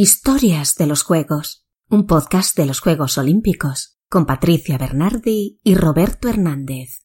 [0.00, 6.28] Historias de los Juegos, un podcast de los Juegos Olímpicos, con Patricia Bernardi y Roberto
[6.28, 7.00] Hernández.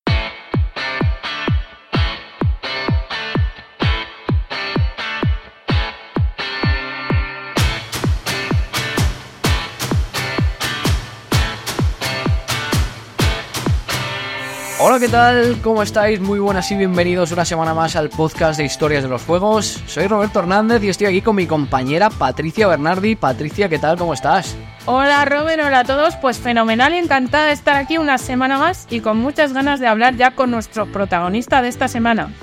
[14.85, 15.61] Hola, ¿qué tal?
[15.63, 16.19] ¿Cómo estáis?
[16.19, 19.81] Muy buenas y bienvenidos una semana más al podcast de historias de los juegos.
[19.87, 23.15] Soy Roberto Hernández y estoy aquí con mi compañera Patricia Bernardi.
[23.15, 23.97] Patricia, ¿qué tal?
[23.97, 24.57] ¿Cómo estás?
[24.85, 28.85] Hola Robert, hola a todos, pues fenomenal y encantada de estar aquí una semana más
[28.89, 32.33] y con muchas ganas de hablar ya con nuestro protagonista de esta semana.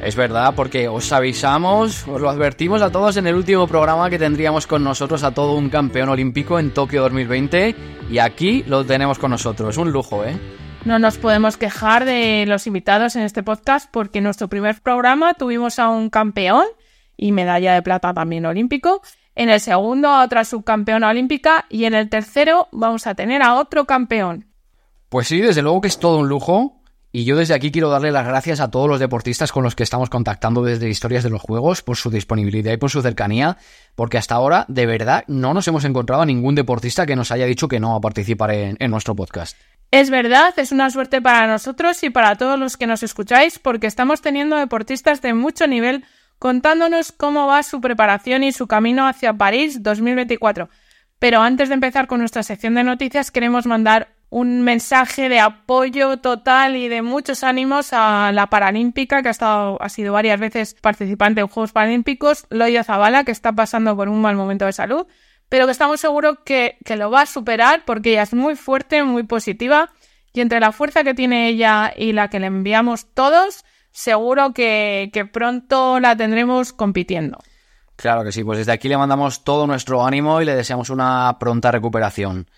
[0.00, 4.20] Es verdad, porque os avisamos, os lo advertimos a todos en el último programa que
[4.20, 7.74] tendríamos con nosotros a todo un campeón olímpico en Tokio 2020
[8.08, 10.38] y aquí lo tenemos con nosotros, un lujo, ¿eh?
[10.84, 15.34] No nos podemos quejar de los invitados en este podcast porque en nuestro primer programa
[15.34, 16.64] tuvimos a un campeón
[17.16, 19.02] y medalla de plata también olímpico.
[19.34, 23.54] En el segundo a otra subcampeona olímpica y en el tercero vamos a tener a
[23.54, 24.46] otro campeón.
[25.08, 26.74] Pues sí, desde luego que es todo un lujo.
[27.10, 29.82] Y yo desde aquí quiero darle las gracias a todos los deportistas con los que
[29.82, 33.56] estamos contactando desde Historias de los Juegos por su disponibilidad y por su cercanía,
[33.94, 37.46] porque hasta ahora, de verdad, no nos hemos encontrado a ningún deportista que nos haya
[37.46, 39.56] dicho que no a participar en, en nuestro podcast.
[39.90, 43.86] Es verdad, es una suerte para nosotros y para todos los que nos escucháis porque
[43.86, 46.04] estamos teniendo deportistas de mucho nivel
[46.38, 50.68] contándonos cómo va su preparación y su camino hacia París 2024.
[51.18, 56.18] Pero antes de empezar con nuestra sección de noticias queremos mandar un mensaje de apoyo
[56.18, 60.74] total y de muchos ánimos a la Paralímpica, que ha, estado, ha sido varias veces
[60.74, 65.06] participante en Juegos Paralímpicos, Loya Zavala, que está pasando por un mal momento de salud,
[65.48, 69.02] pero que estamos seguros que, que lo va a superar porque ella es muy fuerte,
[69.02, 69.90] muy positiva,
[70.32, 75.10] y entre la fuerza que tiene ella y la que le enviamos todos, seguro que,
[75.12, 77.38] que pronto la tendremos compitiendo.
[77.96, 81.36] Claro que sí, pues desde aquí le mandamos todo nuestro ánimo y le deseamos una
[81.40, 82.48] pronta recuperación.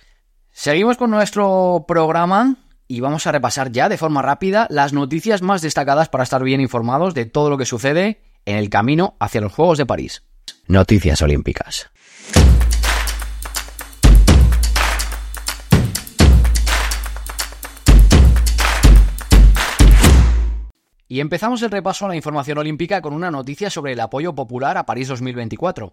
[0.51, 5.63] Seguimos con nuestro programa y vamos a repasar ya de forma rápida las noticias más
[5.63, 9.53] destacadas para estar bien informados de todo lo que sucede en el camino hacia los
[9.53, 10.25] Juegos de París.
[10.67, 11.89] Noticias Olímpicas.
[21.11, 24.79] Y empezamos el repaso a la información olímpica con una noticia sobre el apoyo popular
[24.79, 25.93] a París 2024.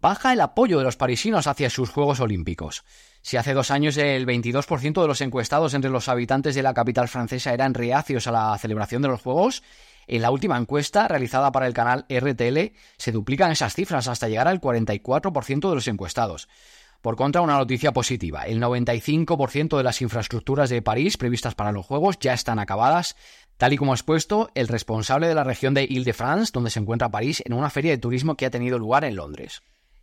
[0.00, 2.82] Baja el apoyo de los parisinos hacia sus Juegos Olímpicos.
[3.20, 7.08] Si hace dos años el 22% de los encuestados entre los habitantes de la capital
[7.08, 9.62] francesa eran reacios a la celebración de los Juegos,
[10.06, 14.48] en la última encuesta realizada para el canal RTL se duplican esas cifras hasta llegar
[14.48, 16.48] al 44% de los encuestados.
[17.02, 18.42] Por contra, una noticia positiva.
[18.46, 23.14] El 95% de las infraestructuras de París previstas para los Juegos ya están acabadas,
[23.58, 27.42] tal y como expuesto el responsable de la región de Ile-de-France, donde se encuentra París,
[27.44, 29.60] en una feria de turismo que ha tenido lugar en Londres.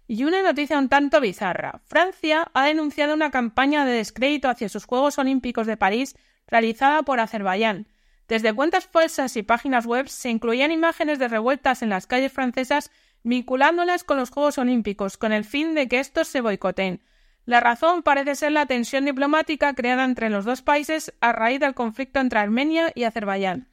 [0.08, 1.82] Y una noticia un tanto bizarra.
[1.86, 6.16] Francia ha denunciado una campaña de descrédito hacia sus Juegos Olímpicos de París
[6.48, 7.88] realizada por Azerbaiyán.
[8.28, 12.92] Desde cuentas falsas y páginas web se incluían imágenes de revueltas en las calles francesas
[13.24, 17.02] vinculándolas con los Juegos Olímpicos, con el fin de que estos se boicoteen.
[17.46, 21.76] La razón parece ser la tensión diplomática creada entre los dos países a raíz del
[21.76, 23.68] conflicto entre Armenia y Azerbaiyán.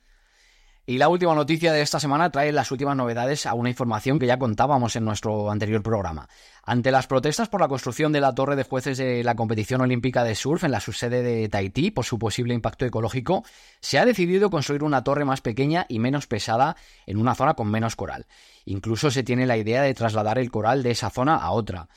[0.84, 4.26] Y la última noticia de esta semana trae las últimas novedades a una información que
[4.26, 6.28] ya contábamos en nuestro anterior programa.
[6.64, 10.24] Ante las protestas por la construcción de la torre de jueces de la competición olímpica
[10.24, 13.44] de surf en la subsede de Tahití por su posible impacto ecológico,
[13.80, 17.70] se ha decidido construir una torre más pequeña y menos pesada en una zona con
[17.70, 18.26] menos coral.
[18.64, 21.88] Incluso se tiene la idea de trasladar el coral de esa zona a otra.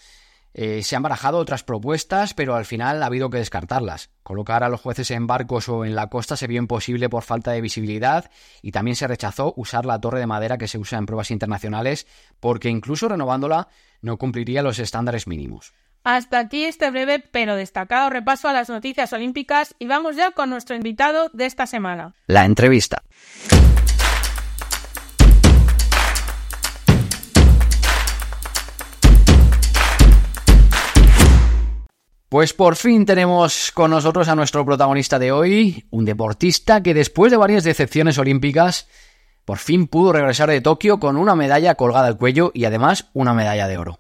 [0.57, 4.09] Eh, se han barajado otras propuestas, pero al final ha habido que descartarlas.
[4.23, 7.51] Colocar a los jueces en barcos o en la costa se vio imposible por falta
[7.51, 11.07] de visibilidad y también se rechazó usar la torre de madera que se usa en
[11.07, 12.07] pruebas internacionales
[12.39, 13.67] porque incluso renovándola
[13.99, 15.73] no cumpliría los estándares mínimos.
[16.05, 20.49] Hasta aquí este breve pero destacado repaso a las noticias olímpicas y vamos ya con
[20.49, 22.13] nuestro invitado de esta semana.
[22.27, 23.03] La entrevista.
[32.30, 37.31] Pues por fin tenemos con nosotros a nuestro protagonista de hoy, un deportista que después
[37.31, 38.89] de varias decepciones olímpicas,
[39.45, 43.36] por fin pudo regresar de Tokio con una medalla colgada al cuello y además una
[43.36, 44.00] medalla de oro.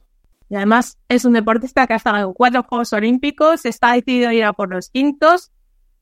[0.49, 4.33] Y además es un deportista que ha estado en cuatro Juegos Olímpicos, está decidido a
[4.33, 5.51] ir a por los quintos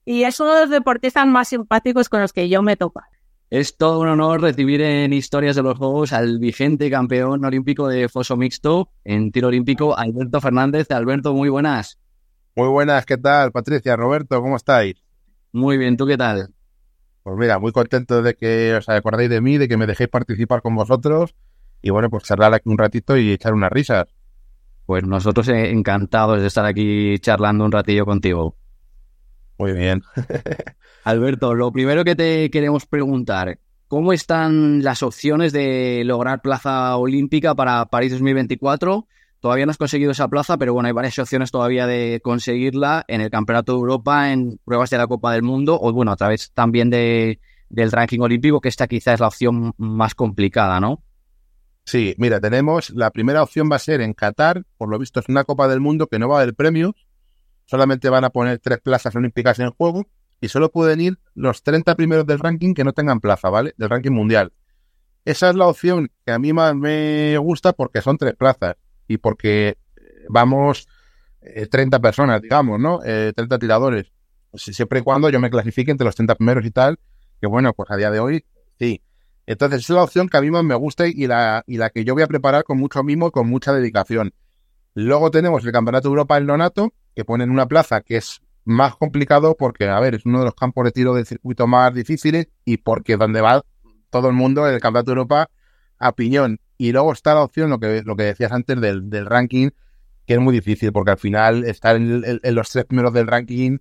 [0.06, 3.02] y es uno de los deportistas más simpáticos con los que yo me toco.
[3.50, 8.08] Es todo un honor recibir en Historias de los Juegos al vigente campeón olímpico de
[8.08, 10.90] foso mixto en tiro olímpico, Alberto Fernández.
[10.90, 12.00] Alberto, muy buenas.
[12.56, 13.52] Muy buenas, ¿qué tal?
[13.52, 15.02] Patricia, Roberto, ¿cómo estáis?
[15.54, 16.54] Muy bien, ¿tú qué tal?
[17.24, 20.62] Pues mira, muy contento de que os acordéis de mí, de que me dejéis participar
[20.62, 21.34] con vosotros
[21.82, 24.06] y bueno, pues charlar aquí un ratito y echar unas risas.
[24.86, 28.56] Pues nosotros eh, encantados de estar aquí charlando un ratillo contigo.
[29.58, 30.04] Muy bien.
[31.06, 33.58] Alberto, lo primero que te queremos preguntar,
[33.88, 39.08] ¿cómo están las opciones de lograr plaza olímpica para París 2024?
[39.44, 43.19] Todavía no has conseguido esa plaza, pero bueno, hay varias opciones todavía de conseguirla en
[43.19, 46.54] el Campeonato de Europa, en pruebas de la Copa del Mundo, o bueno, a través
[46.54, 51.04] también de, del ranking olímpico, que esta quizá es la opción más complicada, ¿no?
[51.84, 55.28] Sí, mira, tenemos, la primera opción va a ser en Qatar, por lo visto es
[55.28, 56.94] una Copa del Mundo que no va a haber premios,
[57.66, 60.07] solamente van a poner tres plazas olímpicas en juego
[60.40, 63.74] y solo pueden ir los 30 primeros del ranking que no tengan plaza, ¿vale?
[63.75, 64.54] Del ranking mundial.
[65.25, 68.78] Esa es la opción que a mí más me gusta porque son tres plazas
[69.08, 69.78] y porque
[70.30, 70.88] vamos
[71.70, 73.00] 30 eh, personas, digamos, ¿no?
[73.00, 74.12] 30 eh, tiradores.
[74.54, 77.00] Siempre y cuando yo me clasifique entre los 30 primeros y tal,
[77.42, 78.46] que bueno, pues a día de hoy,
[78.80, 79.02] sí.
[79.46, 82.06] Entonces, es la opción que a mí más me gusta y la, y la que
[82.06, 84.34] yo voy a preparar con mucho mimo y con mucha dedicación.
[84.94, 88.42] Luego tenemos el Campeonato de Europa en Nonato, que pone en una plaza que es
[88.64, 91.94] más complicado porque, a ver, es uno de los campos de tiro del circuito más
[91.94, 93.66] difíciles y porque donde va
[94.10, 95.50] todo el mundo en el Campeonato de Europa
[95.98, 96.60] a piñón.
[96.78, 99.70] Y luego está la opción, lo que, lo que decías antes del, del ranking,
[100.25, 103.78] que es muy difícil porque al final estar en, en los tres primeros del ranking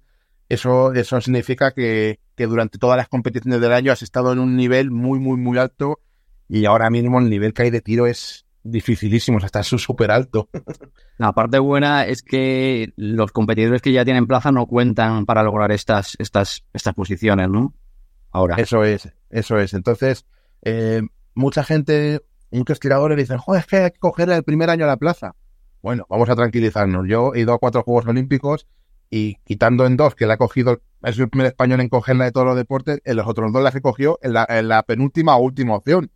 [0.53, 4.91] eso, eso significa que, durante todas las competiciones del año has estado en un nivel
[4.91, 6.01] muy, muy, muy alto
[6.49, 10.11] y ahora mismo el nivel que hay de tiro es dificilísimo, o sea, está súper
[10.11, 10.51] alto.
[11.19, 15.73] La parte buena es que los competidores que ya tienen plaza no cuentan para lograr
[15.73, 17.75] estas, estas, estas posiciones, ¿no?
[18.31, 18.57] Ahora.
[18.57, 19.73] Eso es, eso es.
[19.73, 20.27] Entonces,
[20.63, 21.01] eh,
[21.35, 22.21] mucha gente,
[22.59, 25.35] muchos tiradores dicen, joder, es que hay que coger el primer año a la plaza.
[25.83, 27.07] Bueno, vamos a tranquilizarnos.
[27.09, 28.67] Yo he ido a cuatro Juegos Olímpicos
[29.11, 32.33] y quitando en dos, que le ha cogido, es el primer español en cogerla de
[32.33, 35.75] todos los deportes, en los otros dos las he cogido en la, penúltima o última
[35.75, 36.11] opción.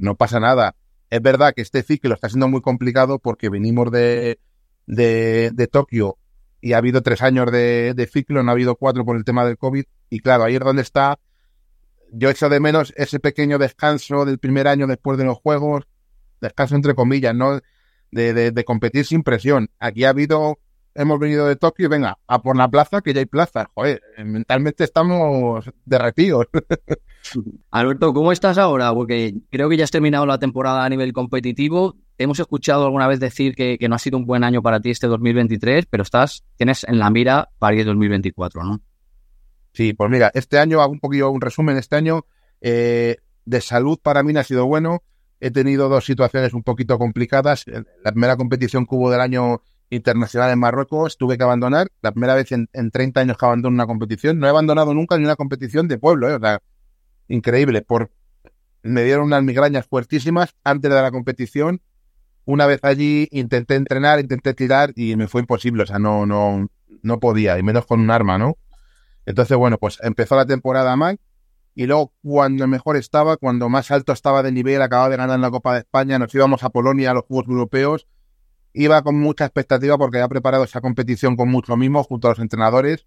[0.00, 0.76] no pasa nada.
[1.10, 4.38] Es verdad que este ciclo está siendo muy complicado porque venimos de,
[4.86, 6.16] de, Tokio
[6.60, 9.44] y ha habido tres años de, de, ciclo, no ha habido cuatro por el tema
[9.44, 9.84] del COVID.
[10.10, 11.18] Y claro, ahí es donde está.
[12.12, 15.86] Yo echo de menos ese pequeño descanso del primer año después de los juegos,
[16.40, 17.60] descanso entre comillas, ¿no?
[18.10, 19.70] De, de, de competir sin presión.
[19.78, 20.58] Aquí ha habido
[20.98, 23.70] hemos venido de Tokio y venga, a por la plaza, que ya hay plaza.
[23.74, 26.46] Joder, mentalmente estamos derretidos.
[27.70, 28.92] Alberto, ¿cómo estás ahora?
[28.92, 31.96] Porque creo que ya has terminado la temporada a nivel competitivo.
[32.18, 35.06] Hemos escuchado alguna vez decir que, no ha sido un buen año para ti este
[35.06, 38.80] 2023, pero estás, tienes en la mira París 2024, ¿no?
[39.78, 42.26] Sí, pues mira, este año, hago un poquito un resumen, este año
[42.60, 45.04] eh, de salud para mí no ha sido bueno.
[45.38, 47.64] He tenido dos situaciones un poquito complicadas.
[48.02, 52.34] La primera competición que hubo del año internacional en Marruecos, tuve que abandonar, la primera
[52.34, 55.86] vez en, 30 años que abandono una competición, no he abandonado nunca ni una competición
[55.86, 56.34] de pueblo, ¿eh?
[56.34, 56.60] o sea,
[57.28, 58.10] increíble, por,
[58.82, 61.82] me dieron unas migrañas fuertísimas antes de la competición,
[62.44, 66.68] una vez allí intenté entrenar, intenté tirar y me fue imposible, o sea, no, no,
[67.02, 68.56] no podía, y menos con un arma, ¿no?
[69.28, 71.20] Entonces, bueno, pues empezó la temporada mal,
[71.74, 75.50] y luego cuando mejor estaba, cuando más alto estaba de nivel, acababa de ganar la
[75.50, 78.06] Copa de España, nos íbamos a Polonia a los Juegos Europeos,
[78.72, 82.38] Iba con mucha expectativa porque había preparado esa competición con mucho mismo junto a los
[82.38, 83.06] entrenadores.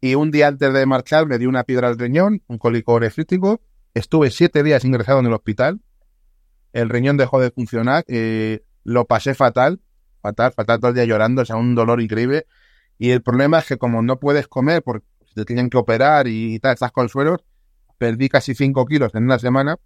[0.00, 3.60] Y un día antes de marchar me dio una piedra al riñón, un cólico nefrítico.
[3.92, 5.80] Estuve siete días ingresado en el hospital.
[6.72, 8.04] El riñón dejó de funcionar.
[8.08, 9.80] Eh, lo pasé fatal,
[10.22, 12.46] fatal, fatal todo el día llorando, o sea, un dolor increíble.
[12.96, 15.06] Y el problema es que como no puedes comer porque
[15.44, 17.44] te que operar y tal, estás con sueros,
[17.98, 19.76] perdí casi cinco kilos en una semana.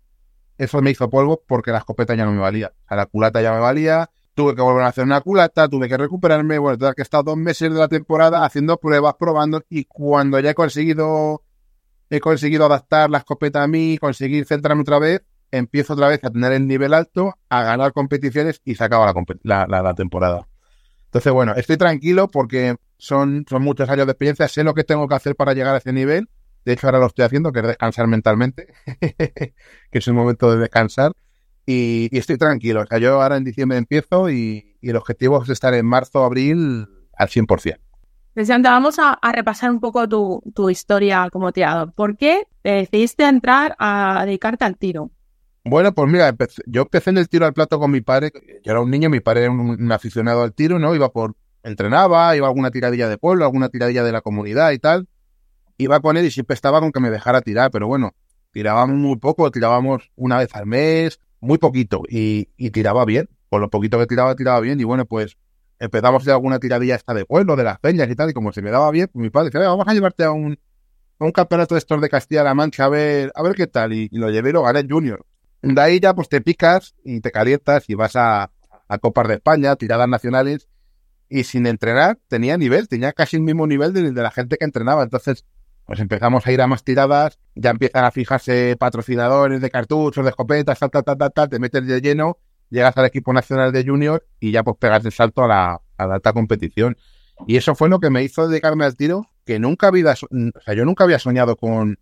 [0.57, 2.73] Eso me hizo polvo porque la escopeta ya no me valía.
[2.85, 5.89] O sea, la culata ya me valía, tuve que volver a hacer una culata, tuve
[5.89, 9.85] que recuperarme, bueno, que he estado dos meses de la temporada haciendo pruebas, probando, y
[9.85, 11.43] cuando ya he conseguido,
[12.11, 16.31] he conseguido adaptar la escopeta a mí, conseguir centrarme otra vez, empiezo otra vez a
[16.31, 20.49] tener el nivel alto, a ganar competiciones y se acaba la, la, temporada.
[21.07, 25.09] Entonces, bueno, estoy tranquilo porque son, son muchos años de experiencia, sé lo que tengo
[25.09, 26.29] que hacer para llegar a ese nivel.
[26.65, 28.69] De hecho, ahora lo estoy haciendo, que es descansar mentalmente,
[29.01, 31.13] que es el momento de descansar.
[31.67, 32.83] Y, estoy tranquilo.
[32.83, 36.87] O sea, yo ahora en diciembre empiezo y, el objetivo es estar en marzo, abril
[37.17, 37.79] al 100%.
[38.35, 41.93] Presidente, vamos a, repasar un poco tu, historia como tirador.
[41.93, 45.11] ¿Por qué decidiste entrar a dedicarte al tiro?
[45.65, 46.35] Bueno, pues mira,
[46.67, 48.33] yo empecé en el tiro al plato con mi padre.
[48.63, 50.95] Yo era un niño, mi padre era un, aficionado al tiro, ¿no?
[50.95, 51.35] Iba por,
[51.65, 55.09] entrenaba, iba a alguna tiradilla de pueblo, alguna tiradilla de la comunidad y tal.
[55.79, 58.15] Iba con él y siempre estaba con que me dejara tirar, pero bueno,
[58.53, 63.29] tirábamos muy poco, tirábamos una vez al mes, muy poquito y, tiraba bien.
[63.49, 64.81] Por lo poquito que tiraba, tiraba bien.
[64.81, 65.37] Y bueno, pues
[65.79, 68.31] empezamos a hacer alguna tiradilla esta de pueblo, de las peñas y tal.
[68.31, 70.59] Y como se me daba bien, pues mi padre dice, vamos a llevarte a un,
[71.19, 73.93] un campeonato de estos de Castilla-La Mancha a ver, a ver qué tal.
[73.93, 75.25] Y, lo llevé y lo gané Junior.
[75.63, 78.51] De ahí ya pues te picas y te calientas y vas a,
[78.89, 80.69] a Copas de España, tiradas nacionales,
[81.29, 85.03] y sin entrenar tenía nivel, tenía casi el mismo nivel de, la gente que entrenaba.
[85.03, 85.45] Entonces,
[85.87, 90.31] pues empezamos a ir a más tiradas, ya empiezan a fijarse patrocinadores de cartuchos, de
[90.31, 92.39] escopetas, tal, tal, tal, tal, te metes de lleno,
[92.71, 96.07] llegas al equipo nacional de junior y ya pues pegas el salto a la, a
[96.07, 96.97] la alta competición.
[97.47, 100.75] Y eso fue lo que me hizo dedicarme al tiro, que nunca había, o sea,
[100.75, 101.99] yo nunca había soñado con,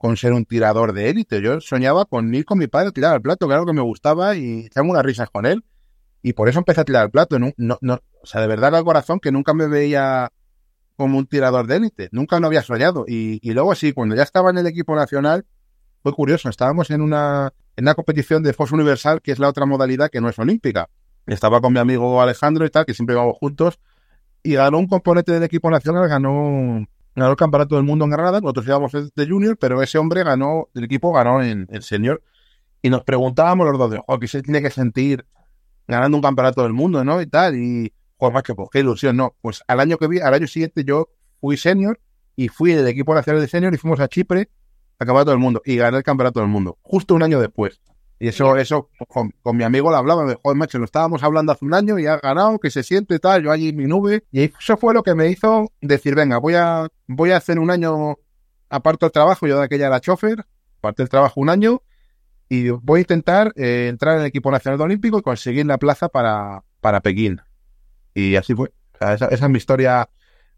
[0.00, 1.42] con ser un tirador de élite.
[1.42, 3.76] Yo soñaba con ir con mi padre a tirar al plato, que era algo que
[3.76, 5.62] me gustaba y echarme unas risas con él.
[6.22, 7.38] Y por eso empecé a tirar al plato.
[7.38, 10.30] No, no, no, o sea, de verdad al corazón que nunca me veía
[10.96, 12.08] como un tirador de élite.
[12.12, 13.04] Nunca lo había soñado.
[13.08, 15.46] Y, y, luego sí, cuando ya estaba en el equipo nacional,
[16.02, 16.50] fue curioso.
[16.50, 20.20] Estábamos en una, en una competición de Fox Universal, que es la otra modalidad que
[20.20, 20.90] no es olímpica.
[21.26, 23.80] Estaba con mi amigo Alejandro y tal, que siempre vamos juntos.
[24.42, 28.40] Y ganó un componente del equipo nacional, ganó, ganó el campeonato del mundo en Granada.
[28.40, 32.22] Nosotros íbamos de junior, pero ese hombre ganó, el equipo ganó en, en senior.
[32.82, 35.24] Y nos preguntábamos los dos de, oh, ¿qué se tiene que sentir
[35.90, 37.20] ganando un campeonato del mundo, ¿no?
[37.20, 37.56] Y tal.
[37.56, 39.34] Y pues más que pues qué ilusión, no.
[39.40, 41.08] Pues al año que vi, al año siguiente yo
[41.40, 42.00] fui senior
[42.36, 44.50] y fui del equipo nacional de senior y fuimos a Chipre
[44.98, 47.80] a campeonato del mundo y gané el campeonato del mundo, justo un año después.
[48.18, 51.22] Y eso, eso, con, con, mi amigo lo hablaba, me dijo, joder, macho, lo estábamos
[51.22, 53.86] hablando hace un año y ha ganado, que se siente tal, yo allí en mi
[53.86, 54.24] nube.
[54.30, 57.70] Y eso fue lo que me hizo decir, venga, voy a, voy a hacer un
[57.70, 58.18] año
[58.68, 60.44] aparte del trabajo, yo de aquella era chofer,
[60.78, 61.82] aparte del trabajo un año,
[62.52, 66.08] y voy a intentar eh, entrar en el equipo nacional olímpico y conseguir la plaza
[66.08, 67.40] para, para Pekín.
[68.12, 68.72] Y así fue.
[68.94, 70.10] O sea, esa, esa, es mi historia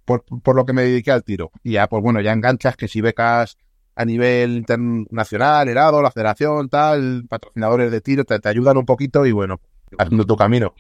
[0.07, 1.51] por, por, lo que me dediqué al tiro.
[1.63, 3.59] Y ya, pues bueno, ya enganchas que si becas
[3.95, 9.27] a nivel internacional, Herado, la federación, tal, patrocinadores de tiro, te, te ayudan un poquito
[9.27, 9.61] y bueno,
[9.99, 10.73] haciendo tu camino.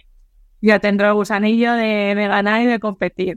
[0.62, 3.37] Ya tendrá el gusanillo de, de ganar y de competir.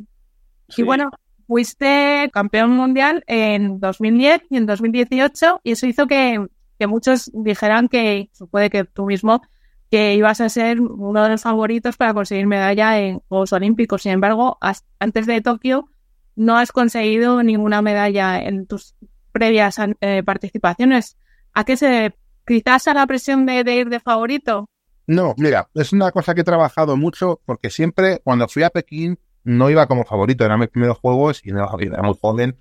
[0.70, 0.84] Sí.
[0.84, 1.12] Y bueno,
[1.46, 6.40] fuiste campeón mundial en 2010 y en 2018 y eso hizo que,
[6.78, 9.42] que muchos dijeran que, puede que tú mismo,
[9.90, 14.02] que ibas a ser uno de los favoritos para conseguir medalla en Juegos Olímpicos.
[14.02, 14.58] Sin embargo,
[15.00, 15.90] antes de Tokio
[16.36, 18.96] no has conseguido ninguna medalla en tus
[19.32, 21.18] previas eh, participaciones.
[21.54, 22.16] ¿A qué se
[22.46, 24.70] quizás a la presión de, ir de favorito?
[25.08, 29.20] No, mira, es una cosa que he trabajado mucho porque siempre cuando fui a Pekín
[29.44, 32.58] no iba como favorito, eran mis primeros juegos y era muy joven,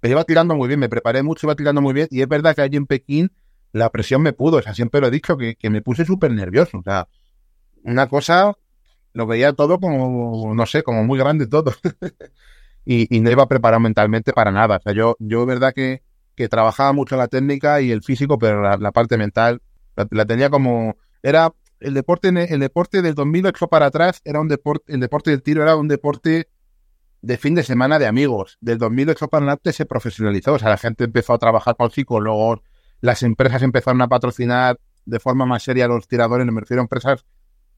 [0.00, 2.54] pero iba tirando muy bien, me preparé mucho, iba tirando muy bien y es verdad
[2.54, 3.32] que allí en Pekín
[3.74, 6.30] la presión me pudo, o sea, siempre lo he dicho, que, que me puse súper
[6.30, 7.08] nervioso, o sea,
[7.82, 8.52] una cosa,
[9.12, 11.72] lo veía todo como, no sé, como muy grande todo.
[12.84, 14.76] y, y, no iba preparado mentalmente para nada.
[14.76, 16.02] O sea, yo, yo verdad que,
[16.36, 19.60] que trabajaba mucho la técnica y el físico, pero la, la parte mental
[19.96, 24.46] la, la, tenía como, era el deporte, el deporte del 2008 para atrás era un
[24.46, 26.48] deporte, el deporte del tiro era un deporte
[27.22, 28.56] de fin de semana de amigos.
[28.60, 32.60] Del 2008 para adelante se profesionalizó, o sea, la gente empezó a trabajar con psicólogos,
[33.04, 36.84] las empresas empezaron a patrocinar de forma más seria a los tiradores, me refiero a
[36.84, 37.26] empresas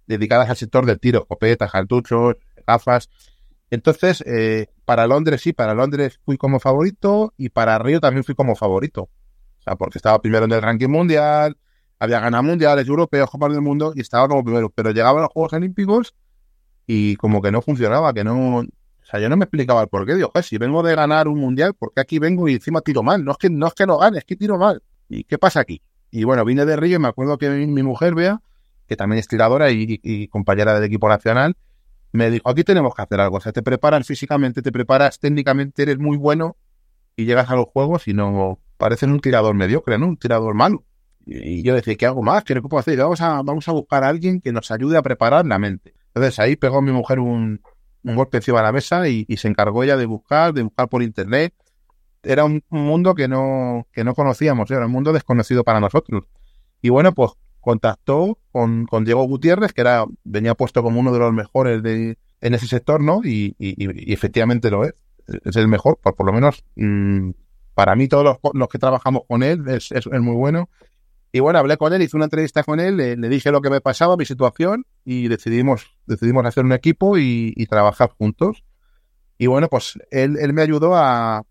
[0.06, 3.11] dedicadas al sector del tiro, copetas, cartuchos, gafas.
[3.68, 8.37] Entonces, eh, para Londres sí, para Londres fui como favorito y para Río también fui
[8.37, 9.02] como favorito.
[9.59, 11.56] O sea, porque estaba primero en el ranking mundial,
[11.99, 14.71] había ganado mundiales, europeos, copas del mundo y estaba como primero.
[14.71, 16.14] Pero llegaba a los Juegos Olímpicos
[16.87, 18.59] y como que no funcionaba, que no...
[18.59, 20.14] O sea, yo no me explicaba el por qué.
[20.14, 23.25] Digo, si vengo de ganar un mundial, ¿por qué aquí vengo y encima tiro mal?
[23.25, 24.80] No es que no, es que no gane, es que tiro mal.
[25.09, 25.83] ¿Y qué pasa aquí?
[26.11, 28.41] Y bueno, vine de Río y me acuerdo que mi, mujer, Bea,
[28.89, 31.57] que también es tiradora y, compañera del equipo nacional,
[32.13, 33.37] me dijo, aquí tenemos que hacer algo.
[33.37, 36.57] O sea, te preparas físicamente, te preparas técnicamente, eres muy bueno
[37.17, 40.07] y llegas a los juegos y no pareces un tirador mediocre, ¿no?
[40.07, 40.85] Un tirador malo.
[41.27, 42.45] Y, yo decía, ¿qué hago más?
[42.45, 42.97] ¿Qué puedo hacer?
[42.99, 45.95] Vamos a, vamos a buscar a alguien que nos ayude a preparar la mente.
[46.15, 47.61] Entonces ahí pegó mi mujer un,
[48.03, 51.53] golpe encima de la mesa y se encargó ella de buscar, de buscar por internet
[52.26, 56.25] era un, mundo que no, que no conocíamos, era un mundo desconocido para nosotros.
[56.83, 61.18] Y bueno, pues contactó con, con Diego Gutiérrez, que era, venía puesto como uno de
[61.18, 63.21] los mejores de, en ese sector, ¿no?
[63.25, 64.95] Y, y, y efectivamente lo es.
[65.45, 67.30] Es el mejor, por, por lo menos mmm,
[67.75, 70.71] para mí todos los, los, que trabajamos con él es, es, es, muy bueno.
[71.33, 73.68] Y bueno, hablé con él, hice una entrevista con él, le, le, dije lo que
[73.68, 78.64] me pasaba, mi situación, y decidimos, decidimos hacer un equipo y, y trabajar juntos.
[79.37, 81.42] Y bueno, pues él, él me ayudó a,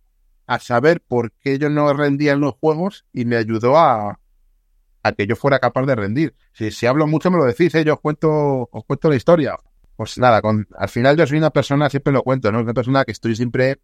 [0.47, 4.19] a saber por qué yo no rendía en los juegos y me ayudó a,
[5.03, 6.35] a que yo fuera capaz de rendir.
[6.53, 7.83] Si, si hablo mucho me lo decís, ¿eh?
[7.83, 9.55] yo os cuento, os cuento la historia.
[9.95, 10.41] Pues nada,
[10.77, 12.59] al final yo soy una persona, siempre lo cuento, ¿no?
[12.59, 13.79] Una persona que estoy siempre,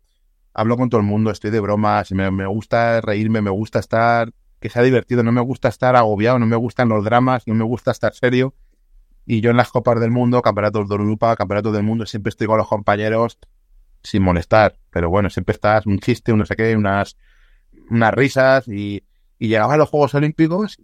[0.54, 4.34] hablo con todo el mundo, estoy de bromas, me, me gusta reírme, me gusta estar,
[4.60, 7.64] que sea divertido, no me gusta estar agobiado, no me gustan los dramas, no me
[7.64, 8.54] gusta estar serio.
[9.26, 12.48] Y yo en las Copas del Mundo, Campeonatos de Europa, Campeonatos del Mundo, siempre estoy
[12.48, 13.38] con los compañeros,
[14.04, 17.18] sin molestar, pero bueno, siempre estás un chiste, un no sé qué, unas,
[17.90, 19.04] unas risas y,
[19.40, 20.78] y llegaba a los Juegos Olímpicos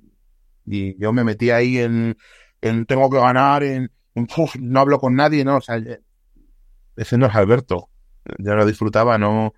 [0.65, 2.17] y yo me metí ahí en,
[2.62, 3.91] en tengo que ganar, en,
[4.59, 5.81] no hablo con nadie, no, o sea,
[6.95, 7.89] ese no es Alberto.
[8.39, 9.53] Yo lo disfrutaba, no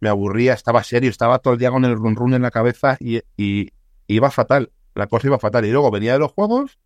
[0.00, 2.96] me aburría, estaba serio, estaba todo el día con el run run en la cabeza
[3.00, 3.72] y, y
[4.06, 5.64] iba fatal, la cosa iba fatal.
[5.64, 6.78] Y luego venía de los juegos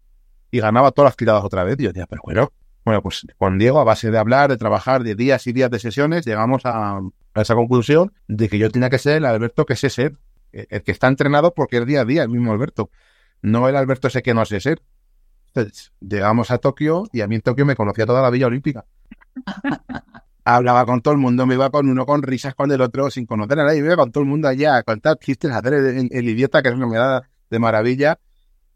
[0.51, 1.77] y ganaba todas las tiradas otra vez.
[1.79, 2.53] Y yo decía, pero bueno,
[2.89, 5.79] bueno, pues con Diego, a base de hablar, de trabajar, de días y días de
[5.79, 7.03] sesiones, llegamos a,
[7.35, 10.17] esa conclusión de que yo tenía que ser el Alberto que sé ser,
[10.53, 12.89] el que está entrenado porque es día a día el mismo Alberto,
[13.43, 14.81] no el Alberto ese que no sé ser.
[15.49, 18.87] Entonces, llegamos a Tokio y a mí en Tokio me conocía toda la Villa Olímpica.
[20.47, 23.27] Hablaba con todo el mundo, me iba con uno con risas con el otro, sin
[23.27, 25.75] conocer a nadie, me iba con todo el mundo allá a contar chistes, a hacer
[25.75, 28.19] el, idiota, que es una me de maravilla.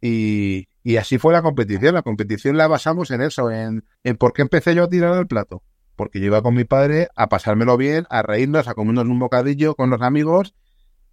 [0.02, 1.94] Y, así fue la competición.
[1.94, 5.26] La competición la basamos en eso, en, en por qué empecé yo a tirar al
[5.26, 5.62] plato.
[5.96, 9.74] Porque yo iba con mi padre a pasármelo bien, a reírnos, a comernos un bocadillo
[9.74, 10.54] con los amigos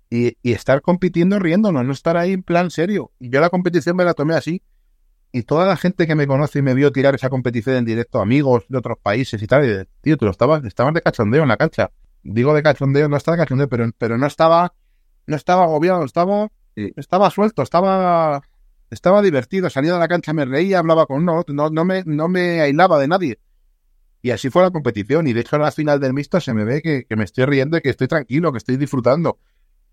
[0.09, 3.11] y, y estar compitiendo riéndonos, no estar ahí en plan serio.
[3.19, 4.63] Y yo la competición me la tomé así
[5.31, 8.19] y toda la gente que me conoce y me vio tirar esa competición en directo,
[8.19, 11.57] amigos de otros países y tal, y tío, tú estabas, estabas de cachondeo en la
[11.57, 11.91] cancha.
[12.23, 14.73] Digo de cachondeo, no estaba de cachondeo, pero, pero no estaba,
[15.27, 18.41] no estaba agobiado, estaba, estaba suelto, estaba,
[18.89, 22.61] estaba divertido, salía de la cancha, me reía, hablaba con uno, no, me, no me
[22.61, 23.39] aislaba de nadie.
[24.21, 26.65] Y así fue la competición, y de hecho a la final del mixto se me
[26.65, 29.39] ve que, que me estoy riendo y que estoy tranquilo, que estoy disfrutando.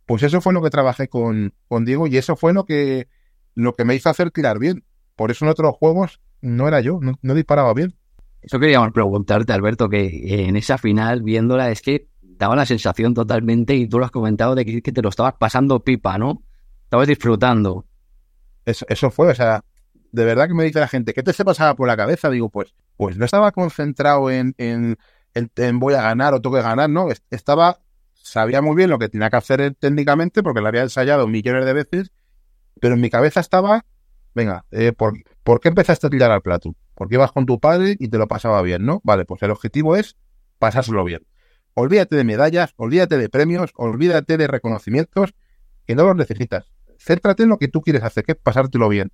[0.04, 3.08] Pues eso fue lo que trabajé con, con Diego y eso fue lo que,
[3.54, 4.84] lo que me hizo hacer tirar bien
[5.16, 7.96] por eso en otros juegos no era yo, no, disparaba bien.
[8.42, 13.74] Eso queríamos preguntarte, Alberto, que en esa final, viéndola, es que daba la sensación totalmente,
[13.74, 16.42] y tú lo has comentado, de que, te lo estabas pasando pipa, ¿no?
[16.84, 17.86] Estabas disfrutando.
[18.66, 19.64] Eso, fue, o sea,
[20.12, 22.28] de verdad que me dice la gente, ¿qué te se pasaba por la cabeza?
[22.28, 24.98] Digo, pues, pues no estaba concentrado en, en,
[25.34, 27.08] en, voy a ganar o tengo que ganar, ¿no?
[27.30, 27.78] Estaba,
[28.14, 31.72] sabía muy bien lo que tenía que hacer técnicamente porque lo había ensayado millones de
[31.72, 32.12] veces,
[32.80, 33.84] pero en mi cabeza estaba
[34.36, 35.14] venga, eh, ¿por,
[35.60, 36.76] qué empezaste a tirar al plato?
[36.94, 39.00] Porque ibas con tu padre y te lo pasaba bien, ¿no?
[39.02, 40.16] Vale, pues el objetivo es
[40.58, 41.26] pasárselo bien.
[41.72, 45.34] Olvídate de medallas, olvídate de premios, olvídate de reconocimientos,
[45.86, 46.70] que no los necesitas.
[46.98, 49.10] Céntrate en lo que tú quieres hacer, que es pasártelo bien.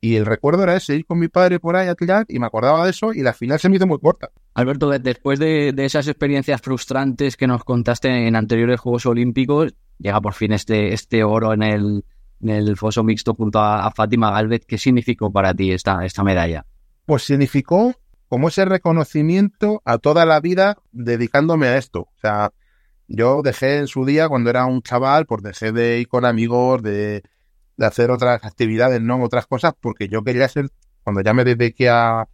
[0.00, 2.46] Y el recuerdo era ese, ir con mi padre por ahí a tirar y me
[2.46, 4.30] acordaba de eso y la final se me hizo muy corta.
[4.52, 10.20] Alberto, después de, de, esas experiencias frustrantes que nos contaste en anteriores Juegos Olímpicos, llega
[10.20, 12.04] por fin este, este oro en el,
[12.42, 14.66] en el foso mixto junto a, Fátima Galvez.
[14.66, 16.66] ¿Qué significó para ti esta, esta medalla?
[17.06, 17.94] Pues significó
[18.28, 22.00] como ese reconocimiento a toda la vida dedicándome a esto.
[22.00, 22.52] O sea,
[23.08, 26.82] yo dejé en su día, cuando era un chaval, pues dejé de ir con amigos,
[26.82, 27.22] de,
[27.78, 30.70] hacer otras actividades, no otras cosas, porque yo quería ser,
[31.02, 32.28] cuando ya me dediqué a,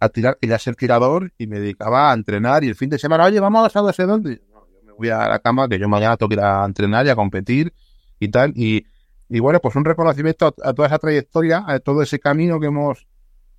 [0.00, 3.24] a tirar, quería ser tirador y me dedicaba a entrenar y el fin de semana,
[3.24, 4.42] oye, vamos a no sé dónde.
[4.48, 7.10] yo me voy a la cama, que yo mañana tengo que ir a entrenar y
[7.10, 7.72] a competir
[8.18, 8.52] y tal.
[8.56, 8.86] Y,
[9.28, 13.06] y bueno, pues un reconocimiento a, toda esa trayectoria, a todo ese camino que hemos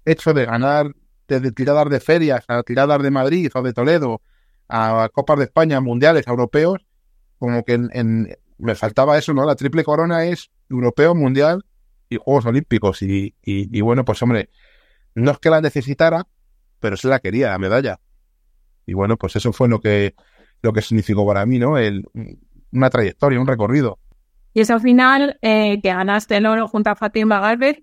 [0.06, 0.94] hecho de ganar
[1.28, 4.22] desde tiradas de ferias a tiradas de Madrid o de Toledo,
[4.70, 6.86] a Copas de España, mundiales, europeos,
[7.40, 9.46] como que en, me faltaba eso, ¿no?
[9.46, 11.66] La triple corona es europeo, mundial
[12.10, 13.02] y Juegos Olímpicos.
[13.02, 14.50] Y, y, bueno, pues hombre,
[15.16, 16.28] no es que la necesitara,
[16.80, 18.00] pero se la quería, la medalla.
[18.86, 20.16] Y bueno, pues eso fue lo que,
[20.62, 21.78] lo que significó para mí, ¿no?
[21.78, 22.06] El,
[22.72, 23.98] una trayectoria, un recorrido.
[24.54, 27.82] Y esa final eh, que ganaste el oro junto a Fatima Galvez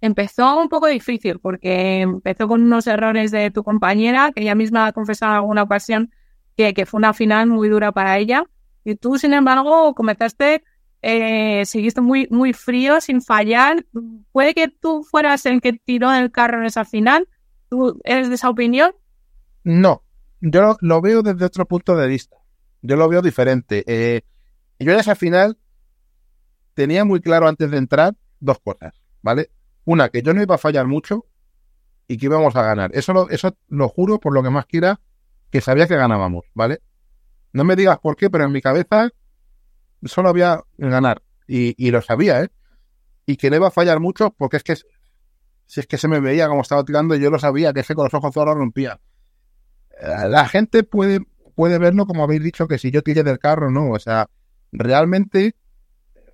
[0.00, 4.86] empezó un poco difícil porque empezó con unos errores de tu compañera, que ella misma
[4.86, 6.10] ha confesado en alguna ocasión
[6.56, 8.44] que, fue una final muy dura para ella.
[8.84, 10.64] Y tú, sin embargo, comenzaste,
[11.02, 13.84] eh, seguiste muy, muy frío, sin fallar.
[14.32, 17.28] ¿Puede que tú fueras el que tiró el carro en esa final?
[17.68, 18.92] ¿Tú eres de esa opinión?
[19.64, 20.02] No,
[20.40, 22.36] yo lo, veo desde otro punto de vista.
[22.82, 23.84] Yo lo veo diferente.
[23.86, 24.22] Eh,
[24.78, 25.58] yo en esa final
[26.74, 29.50] tenía muy claro antes de entrar dos cosas, ¿vale?
[29.84, 31.26] Una, que yo no iba a fallar mucho
[32.06, 32.90] y que íbamos a ganar.
[32.94, 35.00] Eso lo, eso lo juro por lo que más quiera,
[35.50, 36.80] que sabía que ganábamos, ¿vale?
[37.52, 39.08] No me digas por qué, pero en mi cabeza
[40.04, 41.22] solo había ganar.
[41.48, 42.48] Y, y lo sabía, ¿eh?
[43.24, 44.76] Y que no iba a fallar mucho porque es que
[45.66, 47.86] si es que se me veía como estaba tirando y yo lo sabía, que es
[47.86, 49.00] que con los ojos solo rompía.
[50.00, 51.20] Eh, la gente puede,
[51.54, 53.90] puede verlo como habéis dicho, que si yo tiré del carro, no.
[53.90, 54.28] O sea,
[54.72, 55.56] realmente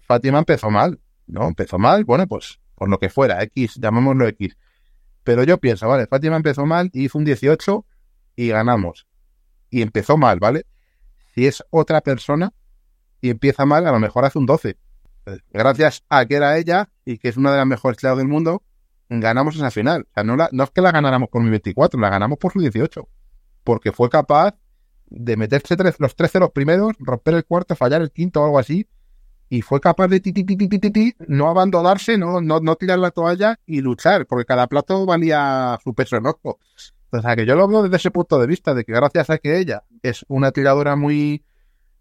[0.03, 1.49] Fátima empezó mal, ¿no?
[1.49, 4.57] Empezó mal, bueno, pues por lo que fuera, X, llamémoslo X.
[5.25, 7.87] Pero yo pienso, vale, Fátima empezó mal, hizo un 18
[8.37, 9.07] y ganamos.
[9.71, 10.67] Y empezó mal, ¿vale?
[11.35, 12.53] Si es otra persona
[13.21, 14.77] y empieza mal, a lo mejor hace un 12.
[15.51, 18.63] Gracias a que era ella y que es una de las mejores tiradas del mundo,
[19.09, 20.07] ganamos esa final.
[20.11, 22.61] O sea, no, no es que la ganáramos por mi 24, la ganamos por su
[22.61, 23.09] 18.
[23.65, 24.57] Porque fue capaz
[25.07, 28.59] de meterse tres, los 13 los primeros, romper el cuarto, fallar el quinto o algo
[28.59, 28.89] así,
[29.49, 33.61] y fue capaz de ti, ti, ti, no abandonarse, no, no, no tirar la toalla
[33.67, 36.59] y luchar, porque cada plato valía su peso en ojo.
[37.15, 39.37] O sea, que yo lo veo desde ese punto de vista, de que gracias a
[39.37, 41.45] que ella es una tiradora muy,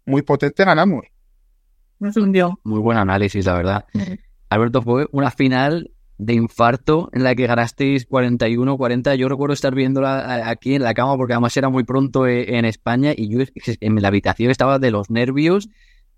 [0.06, 1.04] muy potente, ganamos.
[1.98, 2.58] Nos hundió.
[2.64, 3.84] Muy buen análisis, la verdad.
[4.48, 9.14] Alberto, fue una final de infarto en la que ganasteis 41-40.
[9.16, 12.64] Yo recuerdo estar viéndola aquí en la cama porque además era muy pronto eh, en
[12.64, 13.44] España y yo
[13.80, 15.68] en la habitación estaba de los nervios.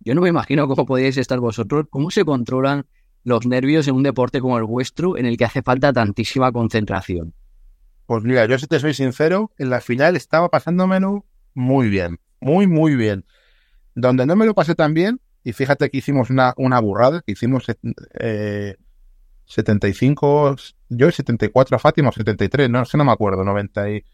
[0.00, 1.86] Yo no me imagino cómo podíais estar vosotros.
[1.90, 2.86] ¿Cómo se controlan
[3.24, 7.34] los nervios en un deporte como el vuestro en el que hace falta tantísima concentración?
[8.06, 12.66] Pues mira, yo si te soy sincero, en la final estaba pasándomelo muy bien, muy,
[12.66, 13.24] muy bien.
[13.94, 17.32] Donde no me lo pasé tan bien, y fíjate que hicimos una, una burrada, que
[17.32, 17.64] hicimos
[18.20, 18.76] eh,
[19.46, 20.56] 75,
[20.88, 24.04] yo 74 a Fátima, 73, no sé, no me acuerdo, 90 y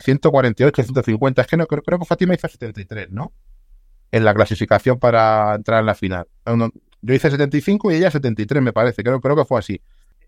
[0.00, 3.32] 148, 150, es que no, creo, creo que Fátima hizo 73, ¿no?
[4.12, 6.26] En la clasificación para entrar en la final.
[7.02, 9.80] Yo hice 75 y ella 73, me parece, creo, creo que fue así.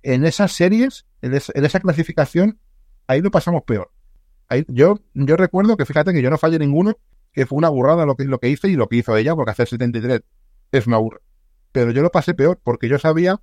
[0.03, 2.59] En esas series, en, en esa clasificación,
[3.09, 3.91] ahí lo pasamos peor.
[4.49, 6.97] Ahí, yo, yo recuerdo que fíjate que yo no fallé ninguno,
[7.33, 9.51] que fue una burrada lo que, lo que hice y lo que hizo ella, porque
[9.51, 10.23] hacer 73
[10.73, 11.21] es una burra.
[11.73, 13.41] Pero yo lo pasé peor, porque yo sabía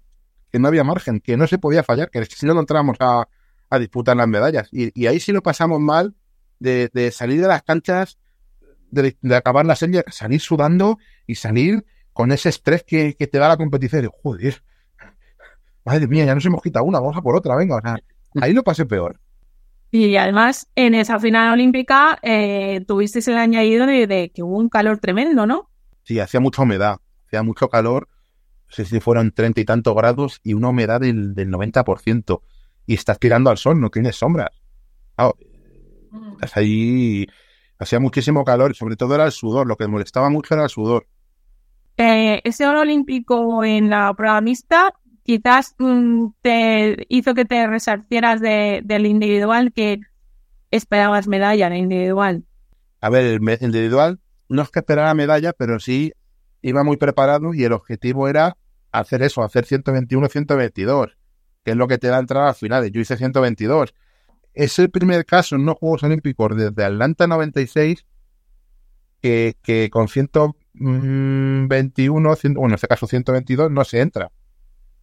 [0.52, 3.28] que no había margen, que no se podía fallar, que si no, no entrábamos a,
[3.70, 4.70] a disputar las medallas.
[4.72, 6.16] Y, ahí sí lo pasamos mal
[6.60, 8.18] de, de salir de las canchas,
[8.90, 10.98] de, acabar la serie, salir sudando
[11.28, 14.10] y salir con ese estrés que, que te da la competición.
[14.24, 14.64] Joder,
[15.84, 17.76] madre mía, ya nos hemos quitado una, vamos a por otra, venga.
[17.76, 17.98] O sea,
[18.42, 19.20] ahí lo pasé peor.
[19.96, 24.68] Y además, en esa final olímpica eh, tuvisteis el añadido de, de, que hubo un
[24.68, 25.70] calor tremendo, ¿no?
[26.04, 30.42] Sí, hacía mucha humedad, hacía mucho calor, no sé si fueron treinta y tantos grados
[30.44, 32.42] y una humedad del, del 90%.
[32.86, 34.50] Y estás tirando al sol, no tienes sombras.
[35.16, 35.38] Claro,
[36.34, 37.26] estás ahí,
[37.80, 40.70] hacía muchísimo calor y sobre todo era el sudor, lo que molestaba mucho era el
[40.70, 41.08] sudor.
[41.96, 44.94] Eh, ese oro olímpico en la prueba mixta
[45.26, 50.00] quizás mm, te hizo que te resarcieras de, del individual que
[50.70, 52.46] esperabas medalla en el individual.
[53.02, 56.14] A ver, el, individual no es que esperara medalla, pero sí
[56.62, 58.58] iba muy preparado y el objetivo era
[58.92, 61.16] hacer eso, hacer 121-122,
[61.64, 62.88] que es lo que te da entrada al final.
[62.92, 63.96] Yo hice 122.
[64.54, 68.06] Es el primer caso en los Juegos Olímpicos desde Atlanta 96
[69.22, 74.32] que, que con 121, 100, bueno, en este caso 122, no se entra.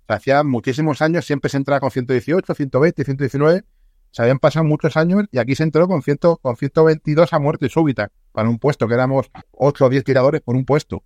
[0.03, 3.65] O sea, hacía muchísimos años siempre se entraba con 118, 120, 119.
[4.11, 7.69] Se habían pasado muchos años y aquí se entró con, 100, con 122 a muerte
[7.69, 11.03] súbita para un puesto, que éramos 8 o 10 tiradores por un puesto.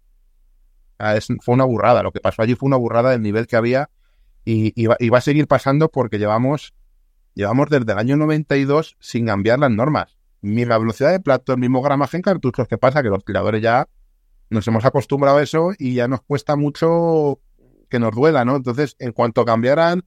[1.42, 2.02] Fue una burrada.
[2.02, 3.90] Lo que pasó allí fue una burrada del nivel que había
[4.44, 6.74] y, y, va, a seguir pasando porque llevamos,
[7.34, 10.16] llevamos desde el año 92 sin cambiar las normas.
[10.40, 12.66] Misma velocidad de plato, el mismo gramaje en cartuchos.
[12.68, 13.02] ¿Qué pasa?
[13.02, 13.88] Que los tiradores ya
[14.48, 17.40] nos hemos acostumbrado a eso y ya nos cuesta mucho
[17.88, 18.56] que nos duela, ¿no?
[18.56, 20.04] Entonces, en cuanto cambiaran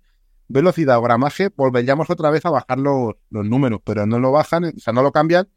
[0.47, 4.65] velocidad o gramaje, volveríamos otra vez a bajar los, los, números, pero no lo bajan,
[4.65, 5.47] o sea, no lo cambian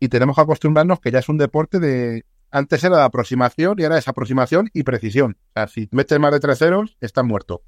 [0.00, 2.24] y tenemos que acostumbrarnos que ya es un deporte de...
[2.50, 5.36] Antes era de aproximación y ahora es aproximación y precisión.
[5.48, 7.62] O sea, si metes más de tres ceros, estás muerto.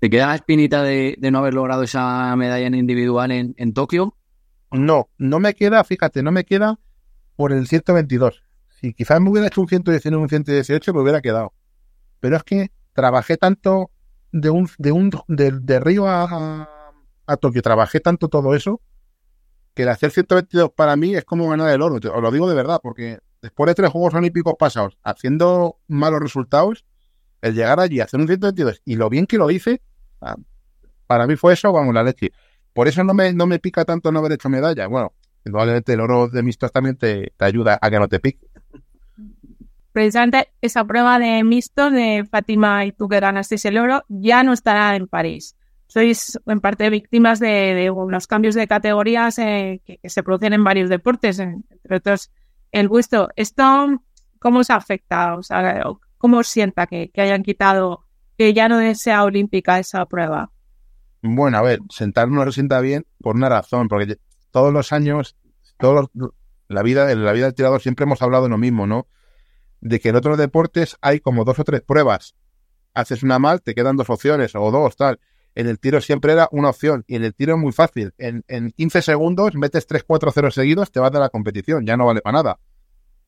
[0.00, 3.72] ¿Te queda la espinita de, de, no haber logrado esa medalla en individual en, en,
[3.72, 4.16] Tokio?
[4.70, 6.78] No, no me queda, fíjate, no me queda
[7.36, 8.42] por el 122.
[8.68, 11.54] Si quizás me hubiera hecho un 119, un 118, me hubiera quedado.
[12.20, 13.92] Pero es que trabajé tanto
[14.32, 16.68] de un, de un, de, de Río a,
[17.28, 18.80] a, Tokio, trabajé tanto todo eso,
[19.72, 21.94] que el hacer 122 para mí es como ganar el oro.
[21.94, 26.84] Os lo digo de verdad, porque después de tres Juegos Olímpicos pasados, haciendo malos resultados,
[27.40, 29.80] el llegar allí, hacer un 122 y lo bien que lo hice,
[31.06, 32.32] para mí fue eso, vamos, la leche.
[32.72, 34.88] Por eso no me, no me pica tanto no haber hecho medalla.
[34.88, 35.12] Bueno,
[35.44, 38.48] probablemente el oro de mixtos también te ayuda a que no te pique
[39.92, 44.52] precisamente esa prueba de mixto de Fátima y tú que ganasteis el oro ya no
[44.52, 45.56] estará en París.
[45.86, 50.62] Sois en parte víctimas de, de unos cambios de categorías eh, que, se producen en
[50.62, 52.30] varios deportes, entre otros
[52.72, 53.28] el vuestro.
[53.36, 54.02] ¿Esto
[54.38, 55.34] cómo os afecta?
[55.36, 55.82] O sea,
[56.18, 58.04] ¿Cómo os sienta que, hayan quitado,
[58.36, 60.50] que ya no sea olímpica esa prueba?
[61.22, 64.18] Bueno, a ver, sentar no sienta bien por una razón, porque
[64.50, 65.36] todos los años,
[65.78, 66.30] todos los,
[66.66, 69.06] la vida, en la vida del tirador siempre hemos hablado de lo mismo, ¿no?
[69.80, 72.34] De que en otros deportes hay como dos o tres pruebas.
[72.94, 75.20] Haces una mal, te quedan dos opciones o dos, tal.
[75.54, 78.12] En el tiro siempre era una opción y en el tiro es muy fácil.
[78.18, 81.96] En, en 15 segundos metes 3, 4, 0 seguidos, te vas de la competición, ya
[81.96, 82.60] no vale para nada.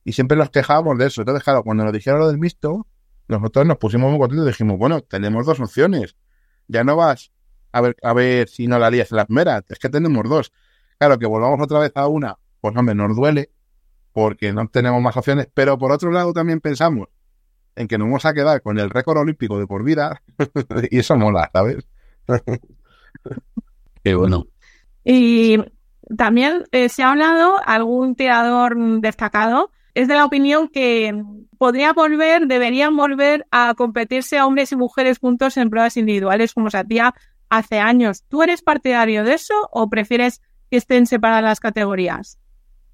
[0.03, 1.21] Y siempre nos quejábamos de eso.
[1.21, 2.87] Entonces, claro, cuando nos dijeron lo del mixto,
[3.27, 6.15] nosotros nos pusimos muy contentos y dijimos, bueno, tenemos dos opciones.
[6.67, 7.31] Ya no vas
[7.71, 10.51] a ver, a ver si no la lías las meras, es que tenemos dos.
[10.97, 13.51] Claro, que volvamos otra vez a una, pues hombre, nos duele,
[14.13, 17.07] porque no tenemos más opciones, pero por otro lado también pensamos
[17.75, 20.21] en que nos vamos a quedar con el récord olímpico de por vida
[20.91, 21.87] y eso mola, ¿sabes?
[24.03, 24.47] Qué bueno.
[25.03, 25.57] Y
[26.17, 31.23] también eh, se ha hablado, algún tirador destacado, es de la opinión que
[31.57, 36.69] podría volver, deberían volver a competirse a hombres y mujeres juntos en pruebas individuales como
[36.69, 37.13] se hacía
[37.49, 38.23] hace años.
[38.27, 42.40] ¿Tú eres partidario de eso o prefieres que estén separadas las categorías?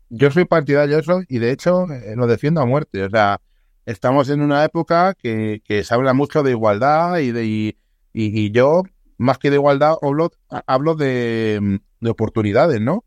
[0.10, 3.04] Yo soy partidario de eso y de hecho eh, lo defiendo a muerte.
[3.04, 3.42] O sea,
[3.86, 7.76] estamos en una época que, se habla mucho de igualdad y de
[8.14, 8.84] y, yo
[9.18, 10.32] más que de igualdad hablo,
[10.66, 13.04] hablo de, oportunidades, ¿no?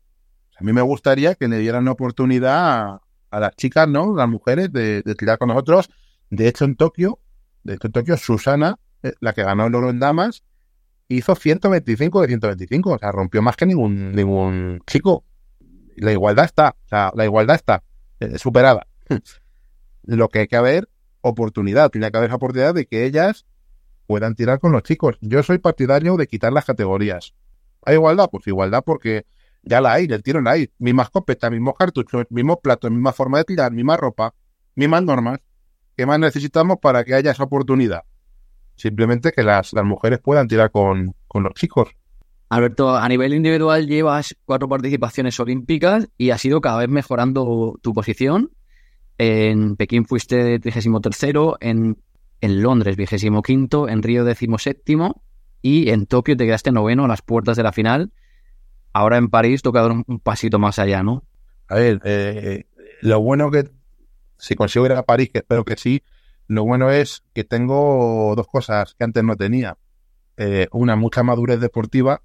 [0.59, 2.99] A mí me gustaría que le dieran oportunidad
[3.31, 4.15] a, las chicas, ¿no?
[4.15, 5.89] Las mujeres de, tirar con nosotros.
[6.29, 7.19] De hecho, en Tokio,
[7.63, 10.43] de hecho en Tokio, Susana, eh, la que ganó el oro en damas,
[11.07, 15.25] hizo 125 de 125, o sea, rompió más que ningún, ningún chico.
[15.95, 17.83] La igualdad está, o sea, la igualdad está
[18.19, 18.87] eh, superada.
[20.03, 20.89] Lo que hay que haber
[21.21, 23.45] oportunidad, tiene que haber oportunidad de que ellas
[24.07, 25.17] puedan tirar con los chicos.
[25.21, 27.33] Yo soy partidario de quitar las categorías.
[27.85, 28.29] ¿Hay igualdad?
[28.31, 29.25] Pues igualdad porque
[29.63, 30.71] ya la hay, el tiro la hay.
[30.79, 34.33] Misma escopeta, mismos cartuchos, mismos platos, misma forma de tirar, misma ropa,
[34.75, 35.39] mismas normas.
[35.95, 38.03] ¿Qué más necesitamos para que haya esa oportunidad?
[38.75, 41.89] Simplemente que las, las mujeres puedan tirar con, con los chicos.
[42.51, 47.93] Alberto, a nivel individual llevas cuatro participaciones olímpicas y has ido cada vez mejorando tu
[47.93, 48.51] posición.
[49.17, 50.85] En Pekín fuiste 33
[51.61, 51.97] en,
[52.41, 54.83] en Londres 25 en Río 17
[55.61, 58.11] y en Tokio te quedaste noveno a las puertas de la final.
[58.91, 61.23] Ahora en París toca dar un, pasito más allá, ¿no?
[61.69, 62.65] A ver, eh,
[62.99, 63.69] lo bueno que
[64.37, 66.03] si consigo ir a París, que espero que sí,
[66.47, 69.77] lo bueno es que tengo dos cosas que antes no tenía.
[70.35, 72.21] Eh, una, mucha madurez deportiva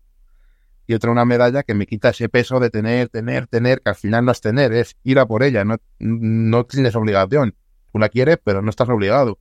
[0.86, 3.96] y otra, una medalla que me quita ese peso de tener, tener, tener, que al
[3.96, 7.54] final no es tener, es ir a por ella, no, no tienes obligación.
[7.92, 9.38] Tú la quieres, pero no estás obligado.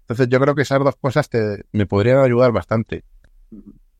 [0.00, 3.04] Entonces yo creo que esas dos cosas te, me podrían ayudar bastante.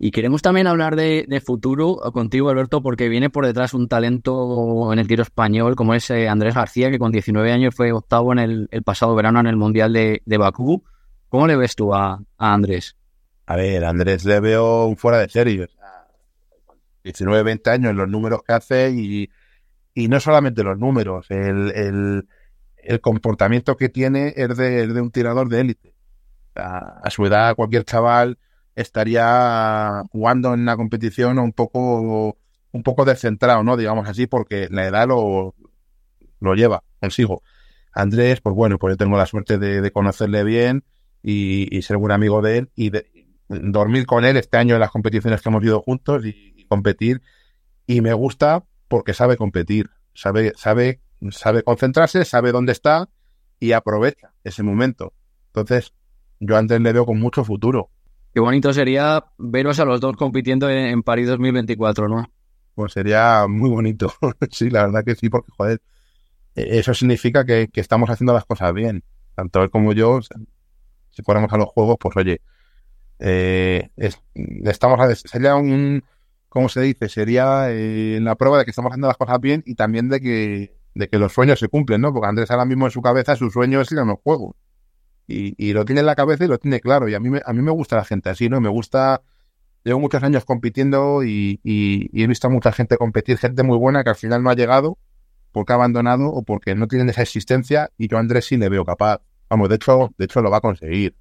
[0.00, 5.00] Y queremos también hablar de, futuro contigo, Alberto, porque viene por detrás un talento en
[5.00, 8.38] el tiro español como es eh, Andrés García, que con 19 años fue octavo en
[8.38, 10.84] el, pasado verano en el Mundial de, Bakú.
[11.28, 12.96] ¿Cómo le ves tú a, Andrés?
[13.46, 15.68] A ver, Andrés le veo un fuera de serie.
[17.08, 19.30] 19, 20 años, los números que hace y,
[19.94, 25.48] y no solamente los números, el, el, comportamiento que tiene es de, de un tirador
[25.48, 25.94] de élite.
[26.54, 28.38] A, su edad, cualquier chaval
[28.74, 32.36] estaría jugando en una competición un poco,
[32.72, 33.76] un poco descentrado, ¿no?
[33.76, 35.54] Digamos así, porque la edad lo,
[36.40, 37.42] lo lleva consigo.
[37.92, 40.84] Andrés, pues bueno, pues yo tengo la suerte de, conocerle bien
[41.22, 43.06] y, ser buen amigo de él y de,
[43.48, 47.22] dormir con él este año en las competiciones que hemos ido juntos y, competir
[47.86, 51.00] y me gusta porque sabe competir, sabe, sabe,
[51.30, 53.08] sabe concentrarse, sabe dónde está
[53.60, 55.12] y aprovecha ese momento.
[55.48, 55.92] Entonces,
[56.40, 57.90] yo antes le veo con mucho futuro.
[58.32, 62.30] Qué bonito sería veros a los dos compitiendo en, París 2024, ¿no?
[62.74, 64.12] Pues sería muy bonito.
[64.50, 65.82] sí, la verdad que sí, porque, joder,
[66.54, 69.02] e, eso significa que, estamos haciendo las cosas bien.
[69.34, 70.20] Tanto él como yo,
[71.10, 72.40] si fuéramos a los juegos, pues oye,
[73.18, 73.88] eh,
[74.34, 76.04] estamos a, sería un,
[76.48, 77.08] ¿cómo se dice?
[77.08, 80.76] Sería eh, la prueba de que estamos haciendo las cosas bien y también de que,
[80.94, 82.12] de que los sueños se cumplen, ¿no?
[82.12, 84.56] Porque Andrés ahora mismo en su cabeza su sueño es ir a los juegos.
[85.26, 87.06] Y, y, lo tiene en la cabeza y lo tiene claro.
[87.08, 88.60] Y a mí, me, a mí me gusta la gente así, ¿no?
[88.60, 89.22] Me gusta...
[89.84, 94.02] Llevo muchos años compitiendo y, y, he visto a mucha gente competir, gente muy buena
[94.02, 94.98] que al final no ha llegado
[95.52, 98.68] porque ha abandonado o porque no tienen esa existencia y yo a Andrés sí le
[98.68, 99.20] veo capaz.
[99.48, 101.16] Vamos, de hecho, de hecho lo va a conseguir.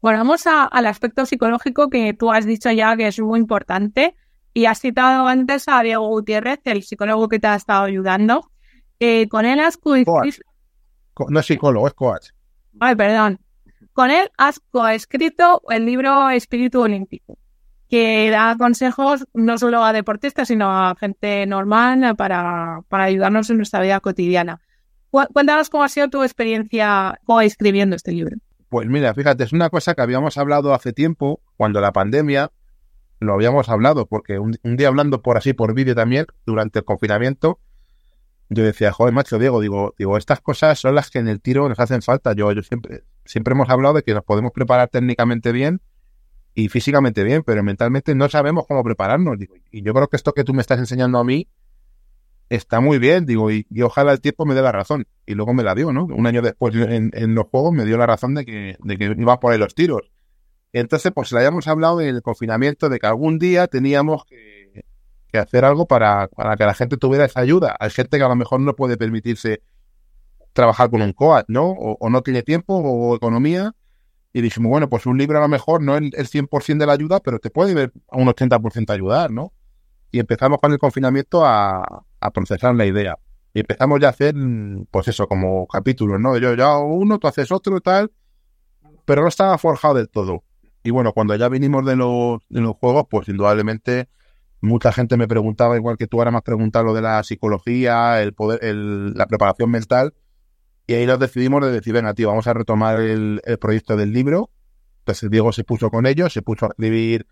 [0.00, 4.14] Bueno, vamos al aspecto psicológico que tú has dicho ya que es muy importante.
[4.54, 8.50] Y has citado antes a Diego Gutiérrez, el psicólogo que te ha estado ayudando.
[9.00, 10.42] Eh, con él has coescrito...
[11.28, 12.28] No es psicólogo, es coach.
[12.78, 13.40] Ay, perdón.
[13.92, 17.36] Con él has coescrito el libro Espíritu Olímpico,
[17.88, 23.56] que da consejos no solo a deportistas, sino a gente normal para, para ayudarnos en
[23.56, 24.60] nuestra vida cotidiana.
[25.10, 28.36] Cuéntanos cómo ha sido tu experiencia coescribiendo este libro.
[28.68, 32.50] Pues mira, fíjate, es una cosa que habíamos hablado hace tiempo, cuando la pandemia,
[33.24, 37.58] lo habíamos hablado, porque un, día hablando por así, por vídeo también, durante el confinamiento,
[38.50, 41.68] yo decía, joder, macho, Diego, digo, digo, estas cosas son las que en el tiro
[41.68, 42.34] nos hacen falta.
[42.34, 45.80] Yo, yo siempre, siempre hemos hablado de que nos podemos preparar técnicamente bien
[46.54, 49.38] y físicamente bien, pero mentalmente no sabemos cómo prepararnos.
[49.72, 51.48] Y yo creo que esto que tú me estás enseñando a mí
[52.48, 55.06] está muy bien, digo, y, ojalá el tiempo me dé la razón.
[55.26, 56.04] Y luego me la dio, ¿no?
[56.04, 59.40] Un año después en, los juegos me dio la razón de que, de que iba
[59.40, 60.10] por ahí los tiros.
[60.74, 64.82] Entonces, pues le habíamos hablado en el confinamiento de que algún día teníamos que,
[65.38, 67.76] hacer algo para, para, que la gente tuviera esa ayuda.
[67.80, 69.62] Hay gente que a lo mejor no puede permitirse
[70.52, 71.70] trabajar con un coat, ¿no?
[71.70, 73.72] O, no tiene tiempo o economía.
[74.32, 76.92] Y dijimos, bueno, pues un libro a lo mejor no es el 100% de la
[76.92, 79.52] ayuda, pero te puede ver a un 80% ayudar, ¿no?
[80.10, 83.16] Y empezamos con el confinamiento a, procesar la idea.
[83.52, 84.34] Y empezamos ya a hacer,
[84.90, 86.36] pues eso, como capítulos, ¿no?
[86.38, 88.10] Yo ya uno, tú haces otro y tal,
[89.04, 90.42] pero no estaba forjado del todo.
[90.84, 94.08] Y bueno, cuando ya vinimos de los, de los juegos, pues indudablemente
[94.60, 98.22] mucha gente me preguntaba, igual que tú ahora me has preguntado lo de la psicología,
[98.22, 100.14] el poder, el, la preparación mental,
[100.86, 104.50] y ahí nos decidimos de decir, venga, tío, vamos a retomar el, proyecto del libro.
[105.00, 107.26] Entonces Diego se puso con ello, se puso a escribir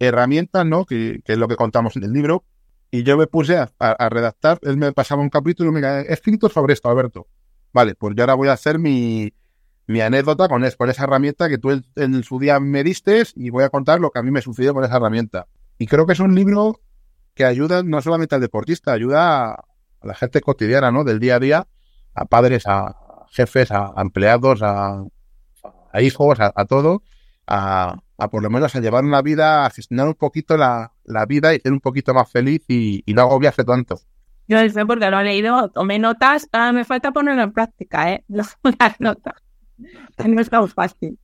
[0.00, 0.84] herramientas, ¿no?
[0.84, 2.44] Que, que es lo que contamos en el libro.
[2.90, 6.88] Y yo me puse a, redactar, él me pasaba un capítulo he escrito sobre esto,
[6.88, 7.28] Alberto.
[7.72, 9.32] Vale, pues yo ahora voy a hacer mi,
[9.88, 13.64] mi anécdota con, con esa herramienta que tú en, su día me diste y voy
[13.64, 15.46] a contar lo que a mí me sucedió con esa herramienta.
[15.78, 16.80] Y creo que es un libro
[17.34, 19.64] que ayuda no solamente al deportista, ayuda a,
[20.02, 21.04] la gente cotidiana, ¿no?
[21.04, 21.66] Del día a día,
[22.14, 22.96] a padres, a
[23.30, 25.04] jefes, a, empleados, a,
[26.00, 27.02] hijos, a, todo,
[27.46, 27.96] a,
[28.30, 30.92] por lo menos a llevar una vida, a gestionar un poquito la,
[31.26, 33.98] vida y ser un poquito más feliz y, y no agobiarse tanto.
[34.48, 38.24] Yo sé porque lo he leído, tomé notas, ahora me falta ponerlo en práctica, ¿eh?
[38.28, 38.58] Las
[38.98, 39.47] notas.
[40.26, 41.18] No es fácil.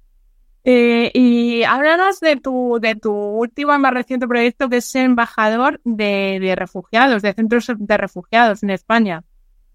[0.65, 5.81] Y háblanos de tu, de tu último y más reciente proyecto, que es ser embajador
[5.85, 9.25] de, refugiados, de centros de refugiados en España.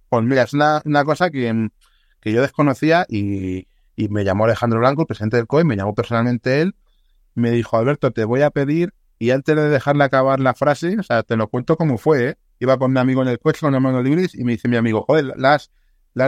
[0.10, 1.70] Pues mira, es una, una cosa que,
[2.20, 5.94] que yo desconocía y, y me llamó Alejandro Blanco, el presidente del COE, me llamó
[5.94, 6.74] personalmente él
[7.40, 11.04] me dijo, Alberto, te voy a pedir, y antes de dejarle acabar la frase, o
[11.04, 12.36] sea, te lo cuento como fue, ¿eh?
[12.60, 14.76] Iba con mi amigo en el coche con las manos libres y me dice mi
[14.76, 15.72] amigo, joder, la has,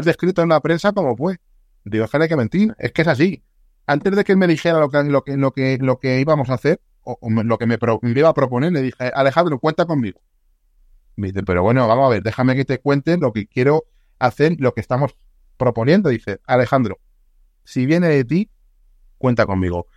[0.05, 1.37] descrito en la prensa como fue.
[1.83, 3.43] Digo, es que hay que mentir, es que es así.
[3.87, 6.49] Antes de que él me dijera lo que, lo que, lo que, lo que íbamos
[6.49, 10.21] a hacer, o, lo que me, iba a proponer, le dije, Alejandro, cuenta conmigo.
[11.15, 13.85] Me dice, pero bueno, vamos a ver, déjame que te cuente lo que quiero
[14.19, 15.15] hacer, lo que estamos
[15.57, 16.09] proponiendo.
[16.09, 16.99] Dice, Alejandro,
[17.63, 18.49] si viene de ti,
[19.17, 19.87] cuenta conmigo.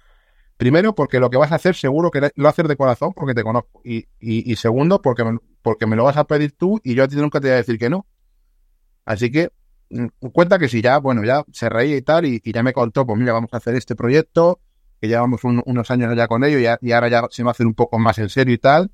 [0.56, 3.42] Primero, porque lo que vas a hacer seguro que lo haces de corazón porque te
[3.42, 3.80] conozco.
[3.84, 7.08] Y, y, segundo, porque me, porque me lo vas a pedir tú y yo a
[7.08, 8.06] ti nunca te voy a decir que no.
[9.04, 9.50] Así que
[10.32, 13.18] cuenta que si ya, bueno, ya se reía y tal, y, ya me contó, pues
[13.18, 14.60] mira, vamos a hacer este proyecto,
[15.00, 17.74] que llevamos unos años ya con ello y, ahora ya se va a hacer un
[17.74, 18.90] poco más en serio y tal.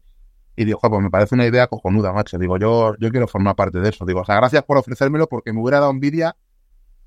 [0.56, 2.36] Y digo, pues me parece una idea cojonuda, macho.
[2.36, 4.04] Digo, yo, yo quiero formar parte de eso.
[4.04, 6.36] Digo, o sea, gracias por ofrecérmelo porque me hubiera dado envidia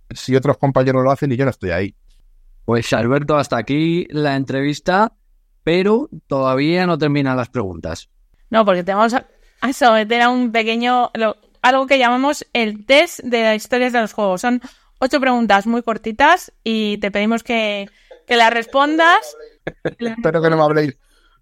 [0.09, 1.95] si otros compañeros lo hacen y yo no estoy ahí.
[2.65, 5.13] Pues Alberto, hasta aquí la entrevista,
[5.63, 8.09] pero todavía no terminan las preguntas.
[8.49, 11.11] No, porque tenemos a someter a un pequeño,
[11.63, 14.41] algo que llamamos el test de las historias de los juegos.
[14.41, 14.61] Son
[14.99, 17.89] ocho preguntas muy cortitas y te pedimos que,
[18.27, 19.35] las respondas.
[19.83, 20.97] Espero que no me habléis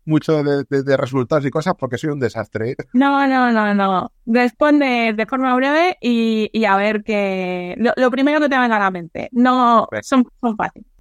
[0.05, 2.71] mucho de, resultados y cosas porque soy un desastre.
[2.71, 2.75] ¿eh?
[2.93, 4.11] No, no, no, no.
[4.25, 7.75] Responde de forma breve y, a ver qué...
[7.77, 9.27] Lo, primero que te venga a la mente.
[9.33, 10.91] No, son, son fáciles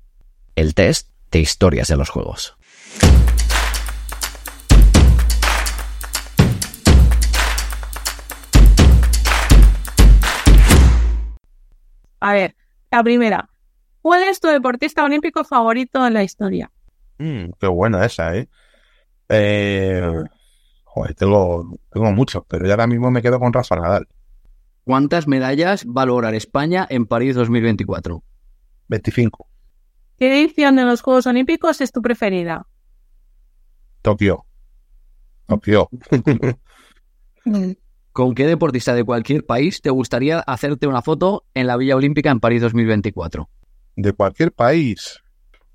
[0.60, 2.56] el test de historias de los juegos.
[12.20, 12.54] A ver,
[12.90, 13.48] la primera.
[14.02, 16.70] ¿Cuál es tu deportista olímpico favorito en la historia?
[17.18, 18.48] Mm, qué buena esa, ¿eh?
[19.28, 20.02] eh
[20.84, 24.08] joder, tengo, tengo muchos, pero ya ahora mismo me quedo con Rafa Nadal.
[24.84, 28.22] ¿Cuántas medallas va a lograr España en París 2024?
[28.88, 29.46] 25.
[30.18, 32.66] ¿Qué edición de los Juegos Olímpicos es tu preferida?
[34.02, 34.44] Tokio.
[35.46, 35.88] Tokio.
[38.20, 42.30] ¿Con qué deportista de cualquier país te gustaría hacerte una foto en la Villa Olímpica
[42.30, 43.48] en París 2024?
[43.96, 45.22] De cualquier país.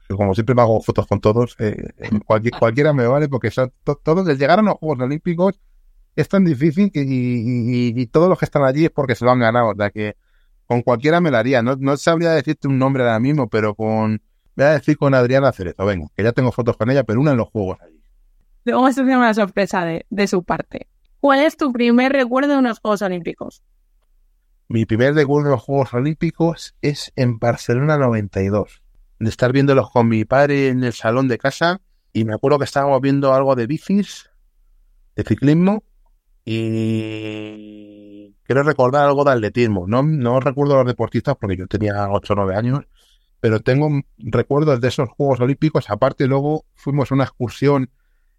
[0.08, 1.76] Como siempre me hago fotos con todos, eh,
[2.60, 5.60] cualquiera me vale porque son todos, el llegar a los Juegos Olímpicos
[6.16, 9.40] es tan difícil que, y, todos los que están allí es porque se lo han
[9.40, 9.70] ganado.
[9.70, 10.16] O sea que
[10.68, 11.64] con cualquiera me la haría.
[11.64, 14.22] No, no sabría decirte un nombre ahora mismo, pero con,
[14.56, 17.32] Voy a decir con Adriana Cerezo, venga, que ya tengo fotos con ella, pero una
[17.32, 18.04] en los juegos allí.
[18.66, 20.90] Luego a hacer una sorpresa de, de su parte.
[21.26, 23.64] ¿Cuál es tu primer recuerdo de unos Juegos Olímpicos?
[24.68, 28.84] Mi primer recuerdo de los Juegos Olímpicos es en Barcelona 92.
[29.18, 31.82] De estar viéndolos con mi padre en el salón de casa
[32.14, 34.30] y me acuerdo que estábamos viendo algo de bicis,
[35.16, 35.84] de ciclismo
[36.46, 39.88] y quiero recordar algo de atletismo.
[39.88, 42.82] No, no recuerdo los deportistas porque yo tenía 8 o 9 años,
[43.40, 45.90] pero tengo recuerdos de esos Juegos Olímpicos.
[45.90, 47.90] Aparte, luego fuimos a una excursión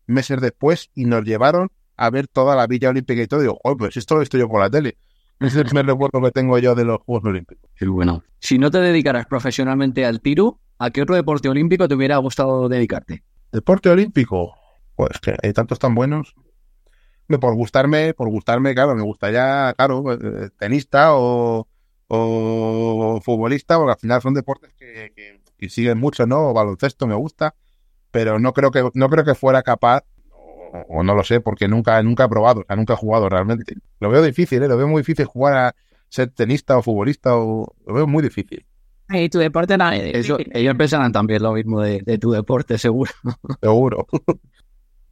[0.07, 3.41] meses después y nos llevaron a ver toda la Villa Olímpica y todo.
[3.41, 4.97] Y digo, oh, pues esto lo he visto yo por la tele.
[5.41, 7.71] Ese es el primer recuerdo que tengo yo de los Juegos Olímpicos.
[7.75, 8.23] Qué bueno.
[8.39, 12.69] Si no te dedicaras profesionalmente al tiro, ¿a qué otro deporte olímpico te hubiera gustado
[12.69, 13.23] dedicarte?
[13.53, 14.55] ¿Deporte olímpico?
[14.95, 16.35] Pues que hay tantos tan buenos.
[17.29, 21.67] Por gustarme, por gustarme, claro, me gustaría, claro, eh, tenista o
[22.09, 25.13] o futbolista, porque al final son deportes que,
[25.59, 26.51] que, siguen mucho, ¿no?
[26.51, 27.57] O baloncesto me gusta,
[28.11, 30.05] pero no creo que, no creo que fuera capaz,
[30.89, 33.75] o, no lo sé, porque nunca, nunca he probado, o sea, nunca he jugado realmente.
[34.01, 34.69] Lo veo difícil, ¿eh?
[34.69, 35.75] Lo veo muy difícil jugar a
[36.09, 38.65] ser tenista o futbolista, o, lo veo muy difícil.
[39.09, 43.13] Y tu deporte no ellos pensarán también lo mismo de, tu deporte, seguro.
[43.61, 44.07] Seguro.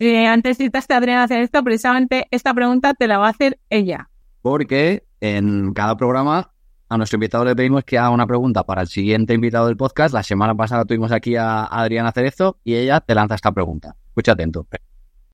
[0.01, 3.61] Eh, antes citaste a Adriana hacer esto, precisamente esta pregunta te la va a hacer
[3.71, 4.11] ella.
[4.43, 6.51] Porque en cada programa
[6.89, 10.13] a nuestro invitado le pedimos que haga una pregunta para el siguiente invitado del podcast.
[10.13, 13.97] La semana pasada tuvimos aquí a Adriana Cerezo y ella te lanza esta pregunta.
[14.09, 14.67] Escucha atento.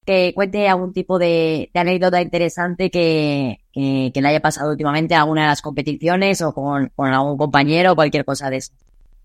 [0.05, 5.49] Que cuente algún tipo de, anécdota interesante que, le haya pasado últimamente a alguna de
[5.49, 8.73] las competiciones o con, algún compañero o cualquier cosa de eso.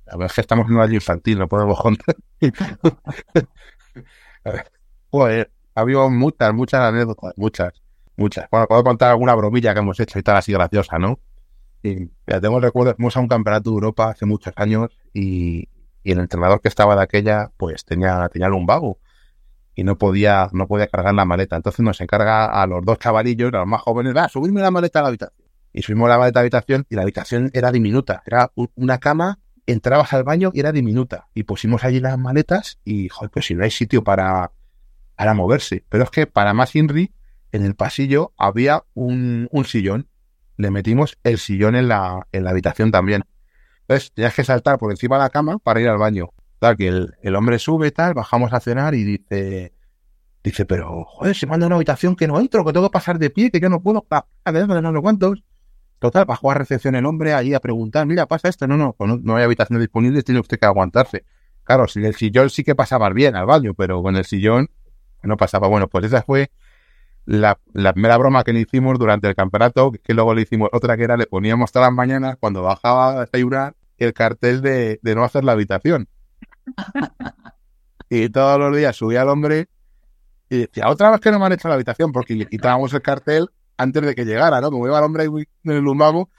[0.08, 2.16] A ver, es que estamos en un año infantil, no podemos contar.
[5.10, 7.74] Joder, ha habido muchas, muchas anécdotas, muchas,
[8.16, 8.48] muchas.
[8.52, 11.20] Bueno, puedo contar alguna bromilla que hemos hecho y tal así graciosa, ¿no?
[11.82, 15.70] Y ya recuerdo, fuimos a un campeonato de Europa hace muchos años y,
[16.04, 19.00] el entrenador que estaba de aquella, pues tenía, tenía lumbago
[19.76, 21.56] y no podía, no podía cargar la maleta.
[21.56, 25.00] Entonces nos encarga a los dos chavalillos, a los más jóvenes, va, subirme la maleta
[25.00, 25.46] a la habitación.
[25.74, 28.24] Y subimos la maleta a la habitación y la habitación era diminuta.
[28.26, 31.28] Era una cama, entrabas al baño y era diminuta.
[31.34, 34.52] Y pusimos allí las maletas y, joder, pues si no hay sitio para,
[35.16, 35.84] para moverse.
[35.90, 37.14] Pero es que para más Inri,
[37.52, 40.08] en el pasillo había un, un sillón
[40.58, 43.24] le metimos el sillón en la, en la habitación también.
[43.82, 46.30] Entonces, tenías que saltar por encima de la cama para ir al baño.
[46.78, 49.74] Que el, hombre sube tal, bajamos a cenar y dice,
[50.44, 53.30] dice, pero, joder, se manda una habitación que no entro, que tengo que pasar de
[53.30, 55.44] pie, que yo no puedo, no sé cuántos.
[56.00, 59.08] Total, bajó a recepción el hombre allí a preguntar, mira, pasa esto, no, no, pues
[59.08, 61.24] no, no hay habitación disponible, tiene usted que aguantarse.
[61.64, 64.70] Claro, sin el sillón sí que pasaba bien al baño, pero con el sillón
[65.24, 65.68] no pasaba.
[65.68, 66.52] Bueno, pues esa fue
[67.26, 70.98] la, la, primera broma que le hicimos durante el campeonato, que luego le hicimos otra
[70.98, 75.24] que era, le poníamos todas las mañanas cuando bajaba a desayunar el cartel de, no
[75.24, 76.08] hacer la habitación.
[78.10, 79.68] Y todos los días subía al hombre
[80.50, 83.02] y decía, otra vez que no me han hecho la habitación, porque le quitábamos el
[83.02, 84.72] cartel antes de que llegara, ¿no?
[84.72, 86.30] Como iba el hombre en el lumbago,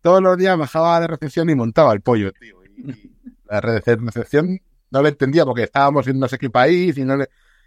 [0.00, 2.62] todos los días bajaba de recepción y montaba el pollo, tío.
[2.64, 3.14] Y,
[3.46, 4.60] la recepción
[4.90, 7.16] no le entendía porque estábamos en no sé qué país y no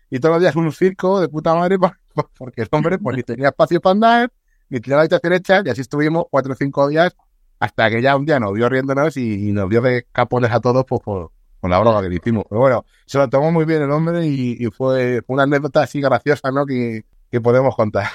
[0.09, 1.78] y todos los días un circo de puta madre
[2.38, 4.32] porque el hombre pues ni tenía espacio para andar,
[4.70, 7.15] ni tenía la habitación hecha y así estuvimos cuatro o cinco días
[7.59, 10.86] hasta que ya un día nos vio riéndonos y, nos dio de capones a todos
[10.88, 12.45] pues, por, con la broma que le hicimos.
[12.49, 16.51] Pero bueno, se lo tomó muy bien el hombre y, fue una anécdota así graciosa,
[16.51, 16.66] ¿no?
[16.66, 18.08] Que, que podemos contar.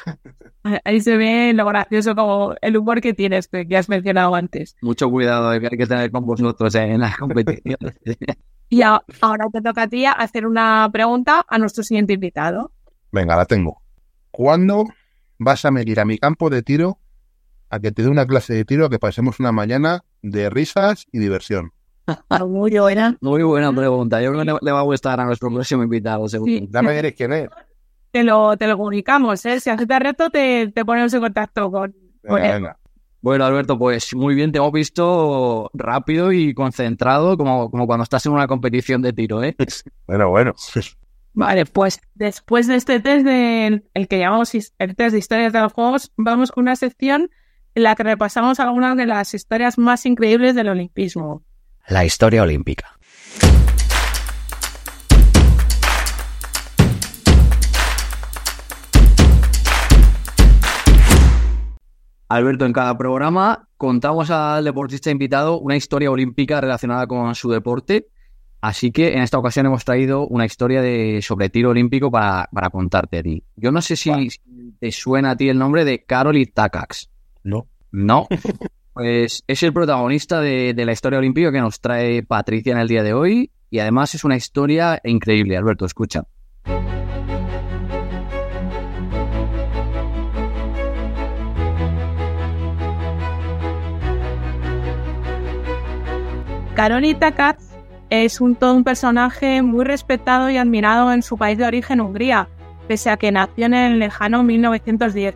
[0.84, 4.76] Ahí se ve lo gracioso como el humor que tienes, que has mencionado antes.
[4.80, 7.94] Mucho cuidado que hay que tener con vosotros en las competiciones.
[8.72, 12.72] Y ahora te toca a ti hacer una pregunta a nuestro siguiente invitado.
[13.10, 13.82] Venga, la tengo.
[14.30, 14.86] ¿Cuándo
[15.36, 16.98] vas a medir a mi campo de tiro
[17.68, 21.04] a que te dé una clase de tiro a que pasemos una mañana de risas
[21.12, 21.72] y diversión?
[22.46, 23.16] Muy buena.
[23.20, 24.20] Muy buena pregunta.
[24.20, 26.52] Yo creo que le va a gustar a nuestro próximo invitado, seguro.
[26.68, 27.48] Dame ver quién es.
[28.10, 29.58] Te lo, te lo comunicamos, ¿eh?
[29.60, 32.76] Si aceptas reto, te, te ponemos en contacto con, venga.
[33.22, 38.26] Bueno, Alberto, pues muy bien, te hemos visto rápido y concentrado, como, como cuando estás
[38.26, 39.56] en una competición de tiro, ¿eh?
[40.08, 40.54] Bueno, bueno.
[41.32, 45.60] Vale, pues después de este test, de, el que llamamos el test de historias de
[45.60, 47.30] los juegos, vamos con una sección
[47.74, 51.44] en la que repasamos algunas de las historias más increíbles del olimpismo.
[51.88, 52.98] La historia olímpica.
[62.28, 68.06] Alberto, en cada programa contamos al deportista invitado una historia olímpica relacionada con su deporte.
[68.60, 73.18] Así que en esta ocasión hemos traído una historia de, sobre tiro olímpico para, contarte
[73.18, 73.42] a ti.
[73.56, 74.28] Yo no sé si
[74.78, 77.10] te suena a ti el nombre de Karol Takacs.
[77.42, 77.66] No.
[77.90, 78.28] No.
[78.94, 83.02] Pues es el protagonista de, la historia olímpica que nos trae Patricia en el día
[83.02, 83.50] de hoy.
[83.70, 86.24] Y además es una historia increíble, Alberto, escucha.
[96.74, 97.62] Karonita Katz
[98.10, 102.48] es un, todo un personaje muy respetado y admirado en su país de origen, Hungría,
[102.88, 105.34] pese a que nació en el lejano 1910.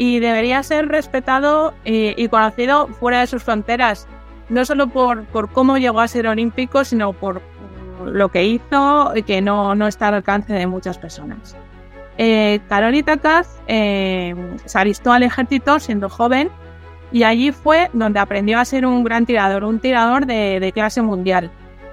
[0.00, 4.08] Y debería ser respetado eh, y, conocido fuera de sus fronteras,
[4.48, 7.42] no solo por, por, cómo llegó a ser olímpico, sino por
[8.06, 11.54] lo que hizo y que no, no está al alcance de muchas personas.
[12.16, 14.34] Eh, Karonita Katz eh,
[14.64, 16.50] se alistó al ejército siendo joven
[17.12, 21.50] y allí fue donde aprendió a ser un gran tirador, un tirador de, clase mundial.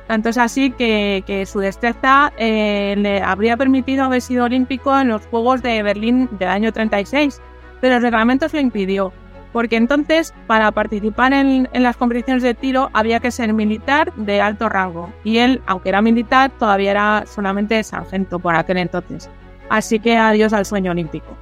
[0.08, 5.26] Tanto es así que, su destreza eh, le habría permitido haber sido olímpico en los
[5.28, 7.42] Juegos de Berlín del año 36,
[7.82, 9.14] pero los reglamentos lo impidió,
[9.54, 14.42] porque entonces para participar en, en, las competiciones de tiro había que ser militar de
[14.42, 19.30] alto rango y él, aunque era militar, todavía era solamente sargento por aquel entonces.
[19.70, 21.38] Así que adiós al sueño olímpico.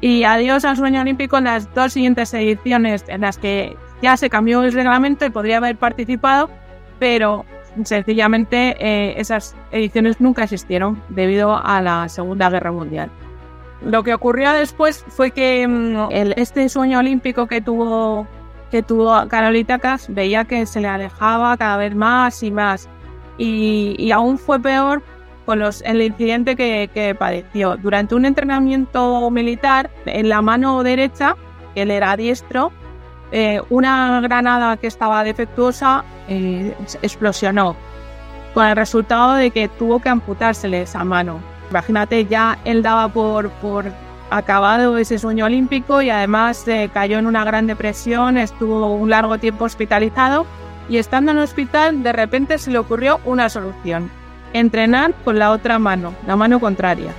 [0.00, 4.30] Y adiós al sueño olímpico en las dos siguientes ediciones en las que ya se
[4.30, 6.48] cambió el reglamento y podría haber participado,
[6.98, 7.44] pero
[7.84, 13.10] sencillamente eh, esas ediciones nunca existieron debido a la Segunda Guerra Mundial.
[13.82, 18.26] Lo que ocurrió después fue que mm, este sueño olímpico que tuvo
[18.70, 22.88] que tuvo Carolita Cas veía que se le alejaba cada vez más y más
[23.36, 25.02] y, aún fue peor
[25.46, 27.76] con los, el incidente que, que, padeció.
[27.78, 31.36] Durante un entrenamiento militar, en la mano derecha,
[31.74, 32.70] él era diestro,
[33.32, 37.76] eh, una granada que estaba defectuosa eh, explosionó,
[38.54, 41.40] con el resultado de que tuvo que amputársele esa mano.
[41.70, 43.86] Imagínate, ya él daba por, por
[44.30, 49.38] acabado ese sueño olímpico y además eh, cayó en una gran depresión, estuvo un largo
[49.38, 50.46] tiempo hospitalizado
[50.88, 54.10] y estando en el hospital de repente se le ocurrió una solución,
[54.52, 57.12] entrenar con la otra mano, la mano contraria.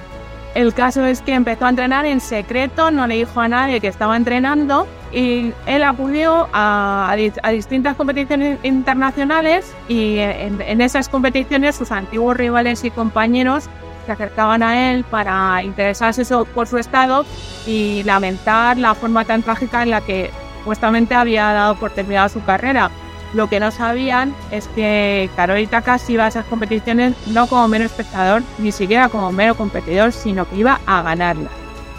[0.54, 3.88] El caso es que empezó a entrenar en secreto, no le dijo a nadie que
[3.88, 11.08] estaba entrenando y él acudió a, a, a distintas competiciones internacionales y en, en, esas
[11.08, 13.70] competiciones sus antiguos rivales y compañeros
[14.06, 16.24] se acercaban a él para interesarse
[16.54, 17.26] por su estado
[17.66, 22.43] y lamentar la forma tan trágica en la que supuestamente había dado por terminada su
[22.43, 22.91] carrera.
[23.34, 27.86] Lo que no sabían es que Carolita casi iba a esas competiciones no como mero
[27.86, 31.49] espectador, ni siquiera como mero competidor, sino que iba a ganarla.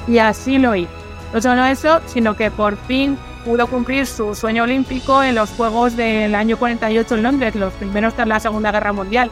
[0.07, 0.91] Y así lo hizo.
[1.33, 5.97] No solo eso, sino que por fin pudo cumplir su sueño olímpico en los Juegos
[5.97, 9.31] del año 48 en Londres, los primeros tras la Segunda Guerra Mundial.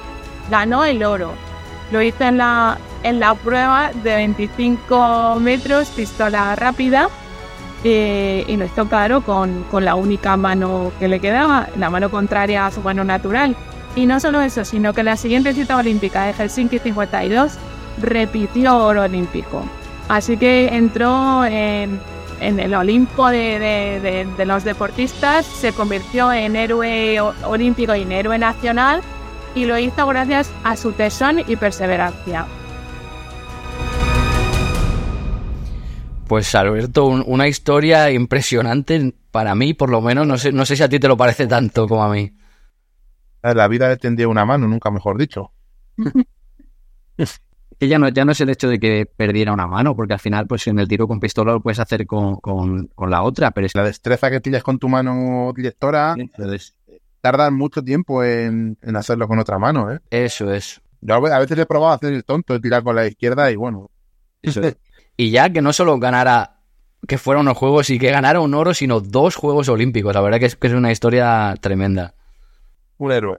[0.50, 1.34] Ganó el oro.
[1.90, 7.08] Lo hizo en la, en la prueba de 25 metros, pistola rápida,
[7.82, 12.10] eh, y lo hizo claro con, con, la única mano que le quedaba, la mano
[12.10, 13.56] contraria a su mano natural.
[13.96, 17.52] Y no solo eso, sino que la siguiente cita olímpica de Helsinki 52
[18.00, 19.64] repitió oro olímpico.
[20.08, 22.00] Así que entró en,
[22.40, 28.02] en el Olimpo de, de, de, de, los deportistas, se convirtió en héroe olímpico y
[28.02, 29.02] en héroe nacional
[29.54, 32.46] y lo hizo gracias a su tesón y perseverancia.
[36.26, 40.26] Pues Alberto, un, una historia impresionante para mí, por lo menos.
[40.26, 42.32] No sé, no sé si a ti te lo parece tanto como a mí.
[43.42, 45.52] La vida le tendía una mano, nunca mejor dicho.
[47.80, 50.20] que ya no, ya no es el hecho de que perdiera una mano, porque al
[50.20, 53.52] final, pues en el tiro con pistola lo puedes hacer con, con, con la otra,
[53.52, 56.30] pero es la destreza que tienes con tu mano directora, sí.
[57.20, 60.00] Tardan mucho tiempo en, en, hacerlo con otra mano, ¿eh?
[60.10, 60.80] Eso es.
[61.00, 63.56] Yo a veces he probado a hacer el tonto, de tirar con la izquierda y
[63.56, 63.90] bueno.
[64.42, 64.76] Eso es.
[65.16, 66.60] Y ya que no solo ganara
[67.06, 70.14] que fuera unos juegos y que ganara un oro, sino dos Juegos Olímpicos.
[70.14, 72.14] La verdad que es, que es una historia tremenda.
[72.98, 73.38] Un héroe.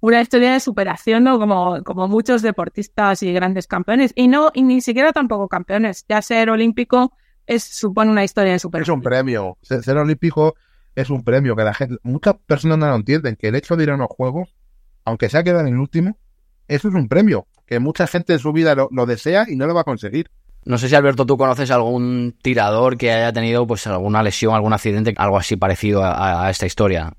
[0.00, 1.38] Una historia de superación, ¿no?
[1.38, 4.12] Como, como muchos deportistas y grandes campeones.
[4.14, 6.04] Y no, y ni siquiera tampoco campeones.
[6.08, 7.12] Ya ser olímpico
[7.46, 8.94] es, supone una historia de superación.
[8.94, 9.56] Es un premio.
[9.62, 10.54] Ser, ser olímpico
[10.96, 13.84] es un premio que la gente, muchas personas no lo entienden, que el hecho de
[13.84, 14.56] ir a unos juegos,
[15.04, 16.18] aunque sea quedar en el último,
[16.66, 19.66] eso es un premio, que mucha gente en su vida lo, lo desea y no
[19.66, 20.30] lo va a conseguir.
[20.64, 24.72] No sé si Alberto tú conoces algún tirador que haya tenido pues alguna lesión, algún
[24.72, 27.12] accidente, algo así parecido a, a esta historia.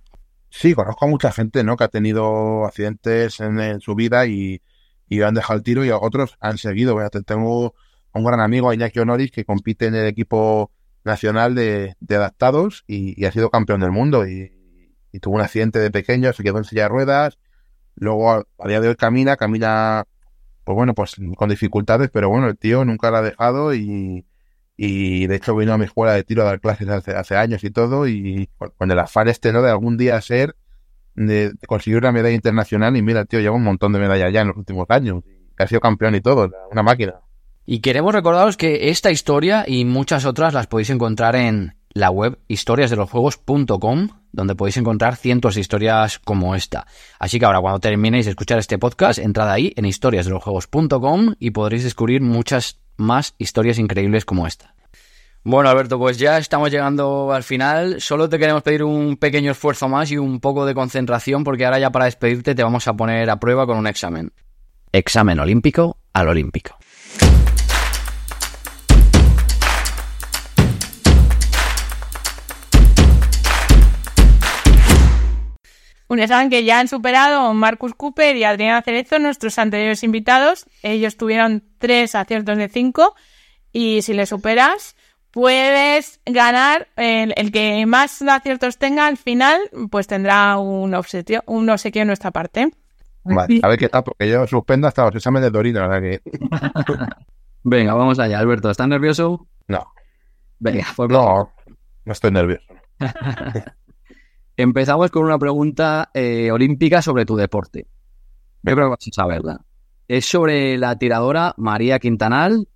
[0.50, 1.78] Sí, conozco a mucha gente, ¿no?
[1.78, 4.62] Que ha tenido accidentes en, en su vida y,
[5.08, 6.98] y, han dejado el tiro y otros han seguido.
[7.26, 7.76] Tengo
[8.14, 10.72] un gran amigo, Iñaki Honoris, que compite en el equipo
[11.08, 14.54] nacional de, de adaptados y, ha sido campeón del mundo y,
[15.20, 17.40] tuvo un accidente de pequeño, se quedó en silla de ruedas.
[17.96, 20.06] Luego, a, a día de hoy camina, camina
[20.68, 24.26] pues bueno, pues con dificultades, pero bueno, el tío nunca la ha dejado y,
[24.76, 27.72] de hecho vino a mi escuela de tiro a dar clases hace, hace años y
[27.72, 29.62] todo y con el afán este, ¿no?
[29.62, 30.58] De algún día ser,
[31.16, 34.50] de, conseguir una medalla internacional y mira, tío lleva un montón de medallas ya en
[34.50, 35.24] los últimos años,
[35.56, 37.22] que ha sido campeón y todo, una máquina.
[37.70, 42.40] Y queremos recordaros que esta historia y muchas otras las podéis encontrar en la web
[42.48, 46.88] historiasdelosjuegos.com, donde podéis encontrar cientos de historias como esta.
[47.20, 51.84] Así que ahora cuando terminéis de escuchar este podcast, entrad ahí en historiasdelosjuegos.com y podréis
[51.84, 54.74] descubrir muchas más historias increíbles como esta.
[55.44, 58.00] Bueno, Alberto, pues ya estamos llegando al final.
[58.00, 61.80] Solo te queremos pedir un pequeño esfuerzo más y un poco de concentración porque ahora
[61.80, 64.32] ya para despedirte te vamos a poner a prueba con un examen.
[64.94, 66.77] Examen olímpico al olímpico.
[76.18, 80.66] Un examen que ya han superado Marcus Cooper y Adriana Cerezo, nuestros anteriores invitados.
[80.82, 83.14] Ellos tuvieron tres aciertos de cinco
[83.72, 84.96] y si le superas,
[85.30, 89.62] puedes ganar, el, el que más aciertos tenga al final,
[89.92, 92.72] pues tendrá un obsequio, un obsequio en nuestra parte.
[93.24, 96.22] Vale, a ver qué tal, porque yo suspendo hasta los exámenes de la verdad que...
[97.64, 98.72] Venga, vamos allá, Alberto.
[98.72, 99.46] ¿Estás nervioso?
[99.68, 99.86] No,
[100.58, 101.54] Venga, pues no,
[102.06, 102.64] no estoy nervioso.
[104.58, 107.86] Empezamos con una pregunta eh, olímpica sobre tu deporte.
[108.64, 109.62] Yo creo que vas a saberla.
[110.08, 112.68] Es sobre la tiradora María Quintanal.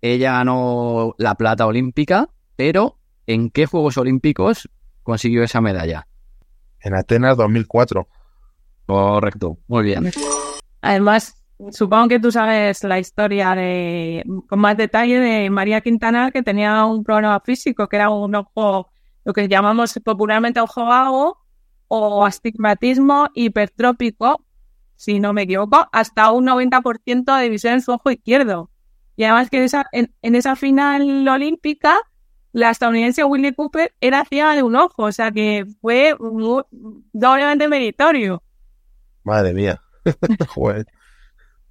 [0.00, 4.70] Ella ganó la plata olímpica, pero ¿en qué Juegos Olímpicos
[5.02, 6.08] consiguió esa medalla?
[6.80, 8.08] En Atenas 2004.
[8.86, 10.10] Correcto, muy bien.
[10.80, 11.34] Además,
[11.70, 16.82] supongo que tú sabes la historia de, con más detalle de María Quintana, que tenía
[16.86, 18.88] un problema físico, que era un ojo,
[19.26, 21.38] lo que llamamos popularmente ojo vago,
[21.88, 24.44] o astigmatismo hipertrópico,
[24.94, 28.70] si no me equivoco, hasta un 90% de visión en su ojo izquierdo.
[29.16, 31.96] Y además que en esa, en, en esa final olímpica,
[32.52, 36.62] la estadounidense Willie Cooper era ciega de un ojo, o sea que fue muy-
[37.12, 38.42] doblemente meritorio.
[39.24, 39.80] Madre mía.
[40.48, 40.86] Joder.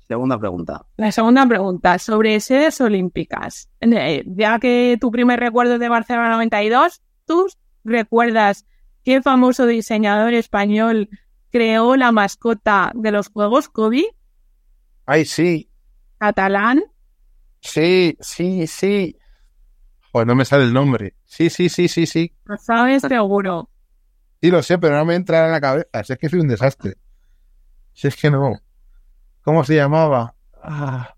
[0.07, 0.85] Segunda pregunta.
[0.97, 3.69] La segunda pregunta, sobre sedes olímpicas.
[3.81, 7.47] Eh, Ya que tu primer recuerdo es de Barcelona 92, ¿tú
[7.83, 8.65] recuerdas
[9.03, 11.09] qué famoso diseñador español
[11.51, 14.05] creó la mascota de los Juegos Kobe?
[15.05, 15.69] Ay, sí,
[16.17, 16.83] ¿Catalán?
[17.61, 19.17] sí, sí, sí.
[20.11, 21.15] Joder, no me sale el nombre.
[21.25, 22.33] Sí, sí, sí, sí, sí.
[22.45, 23.69] Lo sabes seguro.
[24.41, 25.87] Sí, lo sé, pero no me entra en la cabeza.
[26.03, 26.95] Si es que soy un desastre.
[27.93, 28.59] Si es que no.
[29.41, 30.35] ¿Cómo se llamaba?
[30.63, 31.14] Ah.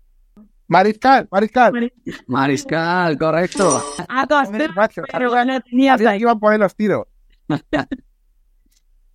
[0.68, 1.92] Mariscal, Mariscal.
[2.26, 3.82] Mariscal, correcto.
[4.08, 6.18] Ah, has Joder, macho, pero bueno, tenías ahí.
[6.18, 7.06] que iban a poner los tiros.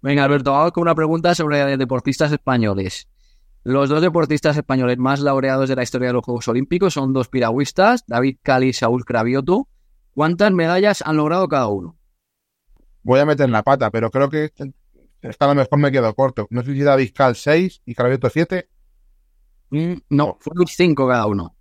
[0.01, 3.07] Venga, Alberto, vamos con una pregunta sobre deportistas españoles.
[3.63, 7.29] Los dos deportistas españoles más laureados de la historia de los Juegos Olímpicos son dos
[7.29, 9.69] piragüistas, David Cali y Saúl Cravioto.
[10.13, 11.95] ¿Cuántas medallas han logrado cada uno?
[13.03, 14.51] Voy a meter la pata, pero creo que
[15.21, 16.47] esta a lo mejor me quedo corto.
[16.49, 18.67] No sé si David Cal 6 y Cravioto 7.
[19.73, 21.55] Mm, no, fueron cinco cada uno.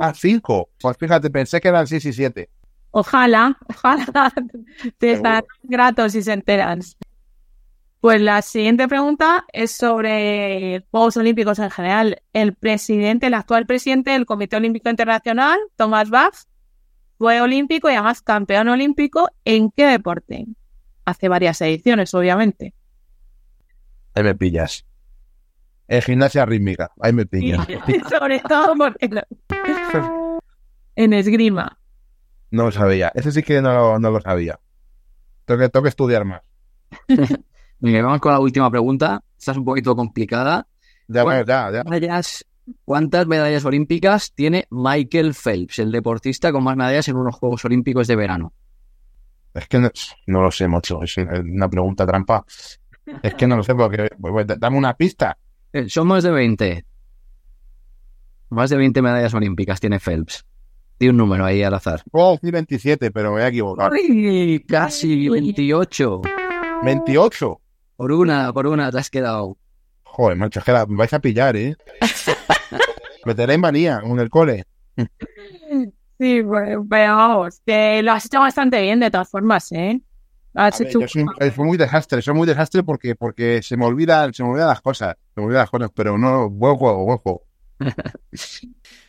[0.00, 0.70] Ah, 5.
[0.80, 2.50] Pues fíjate, pensé que eran 6 y 7.
[2.92, 4.32] Ojalá, ojalá
[4.98, 6.80] te estarán gratos si se enteran.
[8.00, 12.22] Pues la siguiente pregunta es sobre Juegos Olímpicos en general.
[12.32, 16.34] El presidente, el actual presidente del Comité Olímpico Internacional, Thomas Bach,
[17.18, 19.28] fue olímpico y además campeón olímpico.
[19.44, 20.46] ¿En qué deporte?
[21.04, 22.72] Hace varias ediciones, obviamente.
[24.14, 24.86] Ahí me pillas.
[25.88, 26.90] En gimnasia rítmica.
[27.00, 27.66] Ahí me pillas.
[28.10, 30.38] sobre todo porque lo-
[30.96, 31.78] en esgrima.
[32.50, 33.10] No lo sabía.
[33.14, 34.58] Ese sí que no, lo- no lo sabía.
[35.44, 36.42] Tengo que, tengo que estudiar más.
[37.80, 39.22] Venga, vamos con la última pregunta.
[39.38, 40.66] Esta es un poquito complicada.
[41.08, 41.44] Ya, Bueno.
[41.44, 41.84] ya, ya.
[41.84, 42.44] Medallas-
[42.86, 48.06] ¿Cuántas medallas olímpicas tiene Michael Phelps, el deportista con más medallas en unos Juegos Olímpicos
[48.06, 48.54] de verano?
[49.52, 49.90] Es que no,
[50.28, 51.02] no lo sé, mucho.
[51.02, 52.42] Es una pregunta trampa.
[53.22, 54.08] Es que no lo sé porque...
[54.18, 55.36] pues, pues, dame una pista.
[55.74, 56.84] Eh, son más de 20.
[58.50, 60.46] Más de 20 medallas olímpicas tiene Phelps.
[61.00, 62.02] Di un número ahí al azar.
[62.12, 63.90] Puedo decir 27, pero me voy a equivocar.
[63.92, 64.64] ¡Uy!
[64.68, 66.22] Casi 28.
[66.84, 67.60] 28.
[67.96, 69.58] Por una, por una te has quedado.
[70.04, 71.74] Joder, macho, es que la- me vais a pillar, ¿eh?
[73.24, 74.64] me tenéis manía con el cole.
[74.96, 80.00] Sí, pues, pero vamos, que lo has hecho bastante bien de todas formas, ¿eh?
[80.54, 83.76] Has A ver, yo soy, eh, fue muy desastre, soy muy desastre porque, porque se
[83.76, 86.76] me olvidan, se me olvidan las cosas, se me olvidan las cosas, pero no, buen
[86.76, 87.42] juego, buen juego.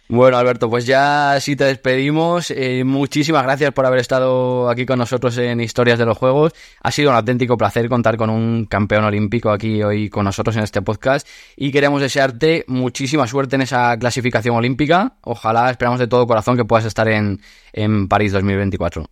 [0.08, 2.52] Bueno, Alberto, pues ya sí te despedimos.
[2.52, 6.54] Eh, muchísimas gracias por haber estado aquí con nosotros en Historias de los Juegos.
[6.84, 10.64] Ha sido un auténtico placer contar con un campeón olímpico aquí hoy con nosotros en
[10.64, 11.28] este podcast
[11.58, 15.18] y queremos desearte muchísima suerte en esa clasificación olímpica.
[15.22, 17.42] Ojalá, esperamos de todo corazón que puedas estar en,
[17.74, 19.10] en París 2024.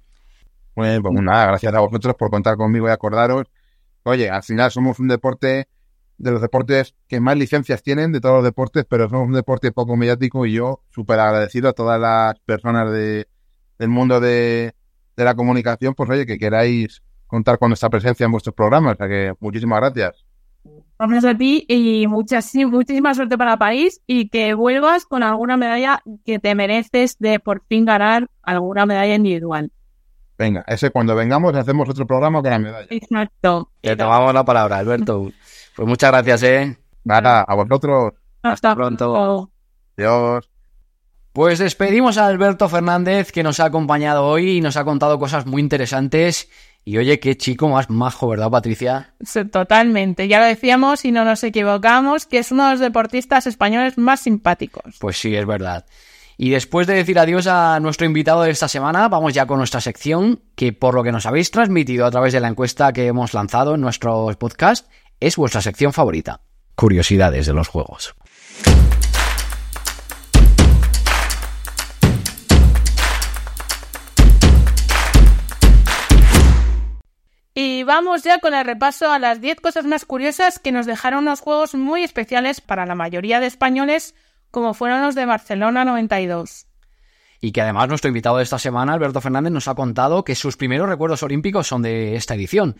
[0.75, 3.45] Bien, pues nada, gracias a vosotros por contar conmigo y acordaros.
[4.03, 5.67] Oye, al final somos un deporte
[6.17, 9.71] de los deportes que más licencias tienen de todos los deportes, pero somos un deporte
[9.71, 13.27] poco mediático y yo súper agradecido a todas las personas de,
[13.77, 14.73] del mundo de,
[15.15, 18.95] la comunicación, pues oye, que queráis contar con nuestra presencia en vuestros programas.
[18.95, 20.25] O sea que muchísimas gracias.
[20.97, 26.01] Gracias a ti y muchas, muchísima suerte para París y que vuelvas con alguna medalla
[26.25, 29.71] que te mereces de por fin ganar alguna medalla individual.
[30.37, 32.87] Venga, ese cuando vengamos hacemos otro programa con la medalla.
[32.89, 33.69] Exacto.
[33.81, 35.31] Te tomamos la palabra, Alberto.
[35.75, 36.77] Pues muchas gracias, ¿eh?
[37.03, 38.13] Nada, a vosotros.
[38.41, 39.13] Hasta pronto.
[39.13, 39.51] pronto.
[39.97, 40.49] Adiós.
[41.33, 45.47] Pues despedimos a Alberto Fernández que nos ha acompañado hoy y nos ha contado cosas
[45.47, 46.49] muy interesantes.
[46.85, 49.15] Y oye, qué chico más majo, ¿verdad, Patricia?
[49.21, 50.27] Sí, Totalmente.
[50.27, 54.19] Ya lo decíamos y no nos equivocamos, que es uno de los deportistas españoles más
[54.19, 54.97] simpáticos.
[54.99, 55.85] Pues sí, es verdad.
[56.43, 59.79] Y después de decir adiós a nuestro invitado de esta semana, vamos ya con nuestra
[59.79, 63.33] sección, que por lo que nos habéis transmitido a través de la encuesta que hemos
[63.33, 64.91] lanzado en nuestro podcast,
[65.21, 66.41] es vuestra sección favorita.
[66.75, 68.13] Curiosidades de los juegos.
[77.53, 81.19] Y vamos ya con el repaso a las 10 cosas más curiosas que nos dejaron
[81.19, 84.13] unos juegos muy especiales para la mayoría de españoles,
[84.53, 86.67] como fueron los de Barcelona 92.
[87.41, 90.57] Y que además nuestro invitado de esta semana, Alberto Fernández, nos ha contado que sus
[90.57, 92.77] primeros recuerdos olímpicos son de esta edición.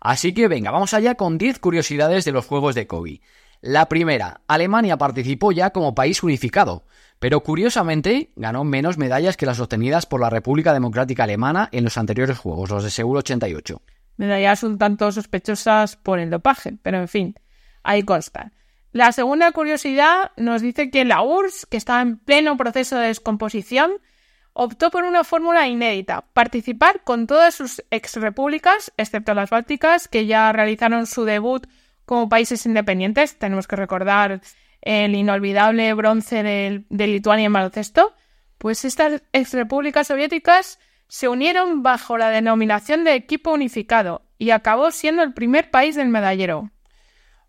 [0.00, 3.22] Así que venga, vamos allá con 10 curiosidades de los Juegos de Kobe.
[3.62, 6.84] La primera, Alemania participó ya como país unificado,
[7.18, 11.96] pero curiosamente ganó menos medallas que las obtenidas por la República Democrática Alemana en los
[11.96, 13.80] anteriores Juegos, los de Seúl 88
[14.16, 17.34] medallas un tanto sospechosas por el dopaje, pero en fin,
[17.82, 18.52] ahí consta.
[18.94, 23.94] La segunda curiosidad nos dice que la URSS, que estaba en pleno proceso de descomposición,
[24.52, 30.52] optó por una fórmula inédita, participar con todas sus exrepúblicas, excepto las bálticas, que ya
[30.52, 31.66] realizaron su debut
[32.04, 33.36] como países independientes.
[33.36, 34.40] Tenemos que recordar
[34.80, 38.14] el inolvidable bronce de, Lituania en baloncesto.
[38.58, 40.78] Pues estas exrepúblicas soviéticas
[41.08, 46.10] se unieron bajo la denominación de equipo unificado y acabó siendo el primer país del
[46.10, 46.70] medallero.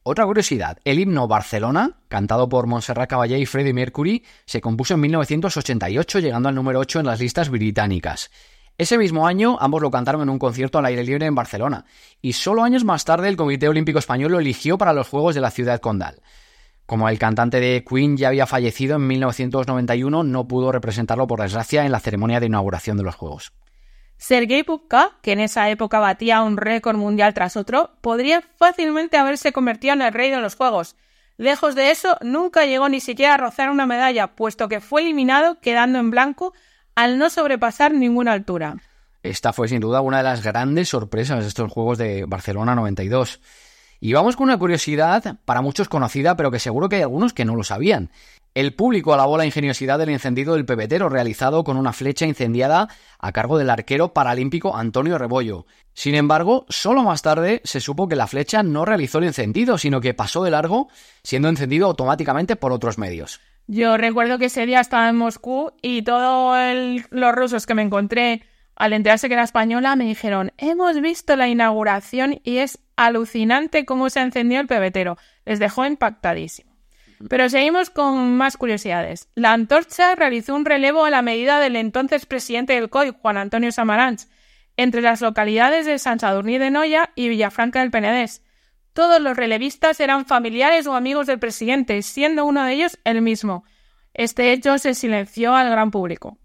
[0.08, 4.99] Otra curiosidad, el himno Barcelona, cantado por Montserrat Caballé y Freddie Mercury, se compuso en
[4.99, 8.30] 1988 llegando al número 8 en las listas británicas.
[8.78, 11.86] Ese mismo año ambos lo cantaron en un concierto al aire libre en Barcelona,
[12.22, 15.41] y solo años más tarde el Comité Olímpico Español lo eligió para los Juegos de
[15.41, 16.22] la Ciudad Condal.
[16.86, 21.84] Como el cantante de Queen ya había fallecido en 1991, no pudo representarlo por desgracia
[21.84, 23.53] en la ceremonia de inauguración de los Juegos.
[24.18, 29.51] Sergei Pupka, que en esa época batía un récord mundial tras otro, podría fácilmente haberse
[29.51, 30.95] convertido en el rey de los Juegos.
[31.38, 35.59] Lejos de eso, nunca llegó ni siquiera a rozar una medalla, puesto que fue eliminado
[35.59, 36.53] quedando en blanco
[36.95, 38.78] al no sobrepasar ninguna altura.
[39.22, 43.41] Esta fue sin duda una de las grandes sorpresas de estos Juegos de Barcelona 92.
[43.99, 47.43] Y vamos con una curiosidad para muchos conocida, pero que seguro que hay algunos que
[47.43, 48.11] no lo sabían.
[48.56, 52.88] El público alabó la ingeniosidad del encendido del pebetero realizado con una flecha incendiada
[53.20, 55.66] a cargo del arquero paralímpico Antonio Rebollo.
[55.93, 59.99] Sin embargo, solo más tarde se supo que la flecha no realizó el encendido, sino
[59.99, 60.88] que pasó de largo,
[61.22, 63.41] siendo encendido automáticamente por otros medios.
[63.68, 66.58] Yo recuerdo que ese día estaba en Moscú y todos
[67.10, 68.43] los rusos que me encontré
[68.78, 74.10] al enterarse que era española me dijeron, hemos visto la inauguración y es alucinante cómo
[74.10, 75.18] se encendió el pebetero.
[75.43, 76.74] Les dejó impactadísimo.
[77.30, 79.30] Pero seguimos con más curiosidades.
[79.36, 83.72] La antorcha realizó un relevo a la medida del entonces presidente del COI, Juan Antonio
[83.72, 84.28] Samaranch,
[84.78, 88.41] entre las localidades de San Sadurní de Noya y Villafranca del Penedés.
[88.93, 93.66] Todos los relevistas eran familiares o amigos del presidente, siendo uno de ellos el mismo.
[94.13, 96.38] Este hecho se silenció al gran público.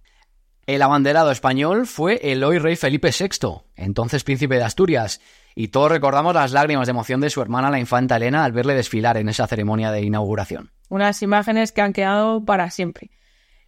[0.66, 5.20] El abanderado español fue el hoy rey Felipe VI, entonces príncipe de Asturias,
[5.60, 8.72] y todos recordamos las lágrimas de emoción de su hermana, la infanta Elena, al verle
[8.72, 10.70] desfilar en esa ceremonia de inauguración.
[10.88, 13.10] Unas imágenes que han quedado para siempre.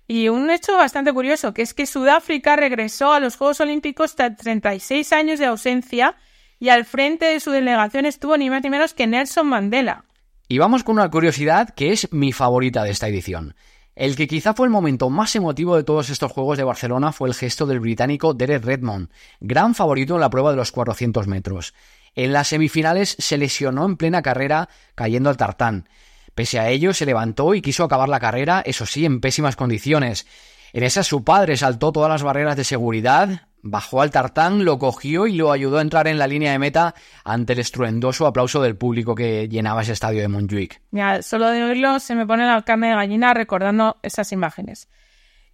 [0.08, 4.38] Y un hecho bastante curioso, que es que Sudáfrica regresó a los Juegos Olímpicos tras
[4.38, 6.16] 36 años de ausencia
[6.58, 10.06] y al frente de su delegación estuvo ni más ni menos que Nelson Mandela.
[10.48, 13.54] Y vamos con una curiosidad que es mi favorita de esta edición.
[13.94, 17.28] El que quizá fue el momento más emotivo de todos estos Juegos de Barcelona fue
[17.28, 21.74] el gesto del británico Derek Redmond, gran favorito en la prueba de los 400 metros.
[22.14, 25.88] En las semifinales se lesionó en plena carrera cayendo al tartán.
[26.34, 30.26] Pese a ello, se levantó y quiso acabar la carrera, eso sí, en pésimas condiciones.
[30.72, 35.28] En esa su padre saltó todas las barreras de seguridad, Bajó al tartán, lo cogió
[35.28, 36.94] y lo ayudó a entrar en la línea de meta
[37.24, 40.82] ante el estruendoso aplauso del público que llenaba ese estadio de Montjuic.
[40.90, 44.88] Mira, solo de oírlo se me pone la carne de gallina recordando esas imágenes.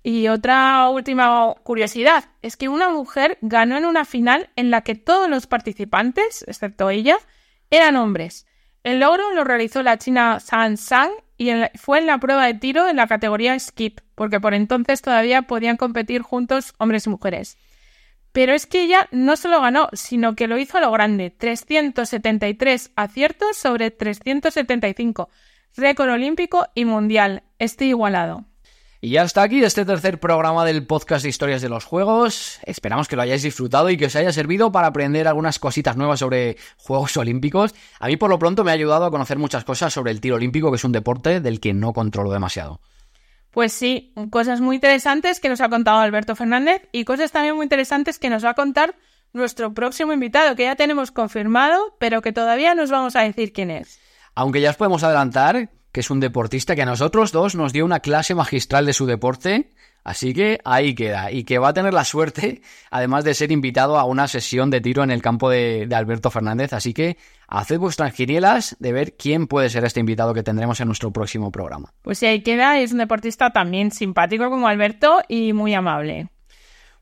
[0.02, 4.94] Y otra última curiosidad es que una mujer ganó en una final en la que
[4.94, 7.18] todos los participantes, excepto ella,
[7.68, 8.46] eran hombres.
[8.84, 12.88] El logro lo realizó la china San Sang y fue en la prueba de tiro
[12.88, 17.59] en la categoría skip, porque por entonces todavía podían competir juntos hombres y mujeres.
[18.39, 21.30] Pero es que ella no solo ganó, sino que lo hizo a lo grande.
[21.30, 25.28] 373 aciertos sobre 375.
[25.76, 27.43] Récord olímpico y mundial.
[27.59, 28.45] Este igualado.
[29.01, 32.61] Y ya está aquí este tercer programa del podcast de historias de los juegos.
[32.62, 36.20] Esperamos que lo hayáis disfrutado y que os haya servido para aprender algunas cositas nuevas
[36.20, 37.74] sobre Juegos Olímpicos.
[37.99, 40.36] A mí por lo pronto me ha ayudado a conocer muchas cosas sobre el tiro
[40.36, 42.78] olímpico, que es un deporte del que no controlo demasiado.
[43.51, 47.64] Pues sí, cosas muy interesantes que nos ha contado Alberto Fernández y cosas también muy
[47.64, 48.94] interesantes que nos va a contar
[49.32, 53.70] nuestro próximo invitado, que ya tenemos confirmado, pero que todavía nos vamos a decir quién
[53.70, 54.01] es.
[54.34, 57.84] Aunque ya os podemos adelantar que es un deportista que a nosotros dos nos dio
[57.84, 59.72] una clase magistral de su deporte,
[60.09, 61.30] Así que ahí queda.
[61.30, 64.80] Y que va a tener la suerte, además de ser invitado a una sesión de
[64.80, 66.72] tiro en el campo de, Alberto Fernández.
[66.72, 67.18] Así que
[67.49, 71.51] haced vuestras ginielas de ver quién puede ser este invitado que tendremos en nuestro próximo
[71.51, 71.92] programa.
[72.03, 72.78] Pues sí, ahí queda.
[72.78, 76.28] Es un deportista también simpático como Alberto y muy amable.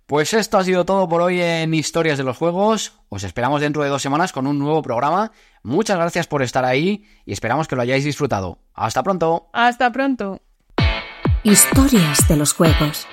[0.06, 3.00] Pues esto ha sido todo por hoy en Historias de los Juegos.
[3.08, 5.32] Os esperamos dentro de dos semanas con un nuevo programa.
[5.64, 8.60] Muchas gracias por estar ahí y esperamos que lo hayáis disfrutado.
[8.72, 9.48] Hasta pronto.
[9.52, 10.40] Hasta pronto.
[11.42, 13.08] Historias de los Juegos.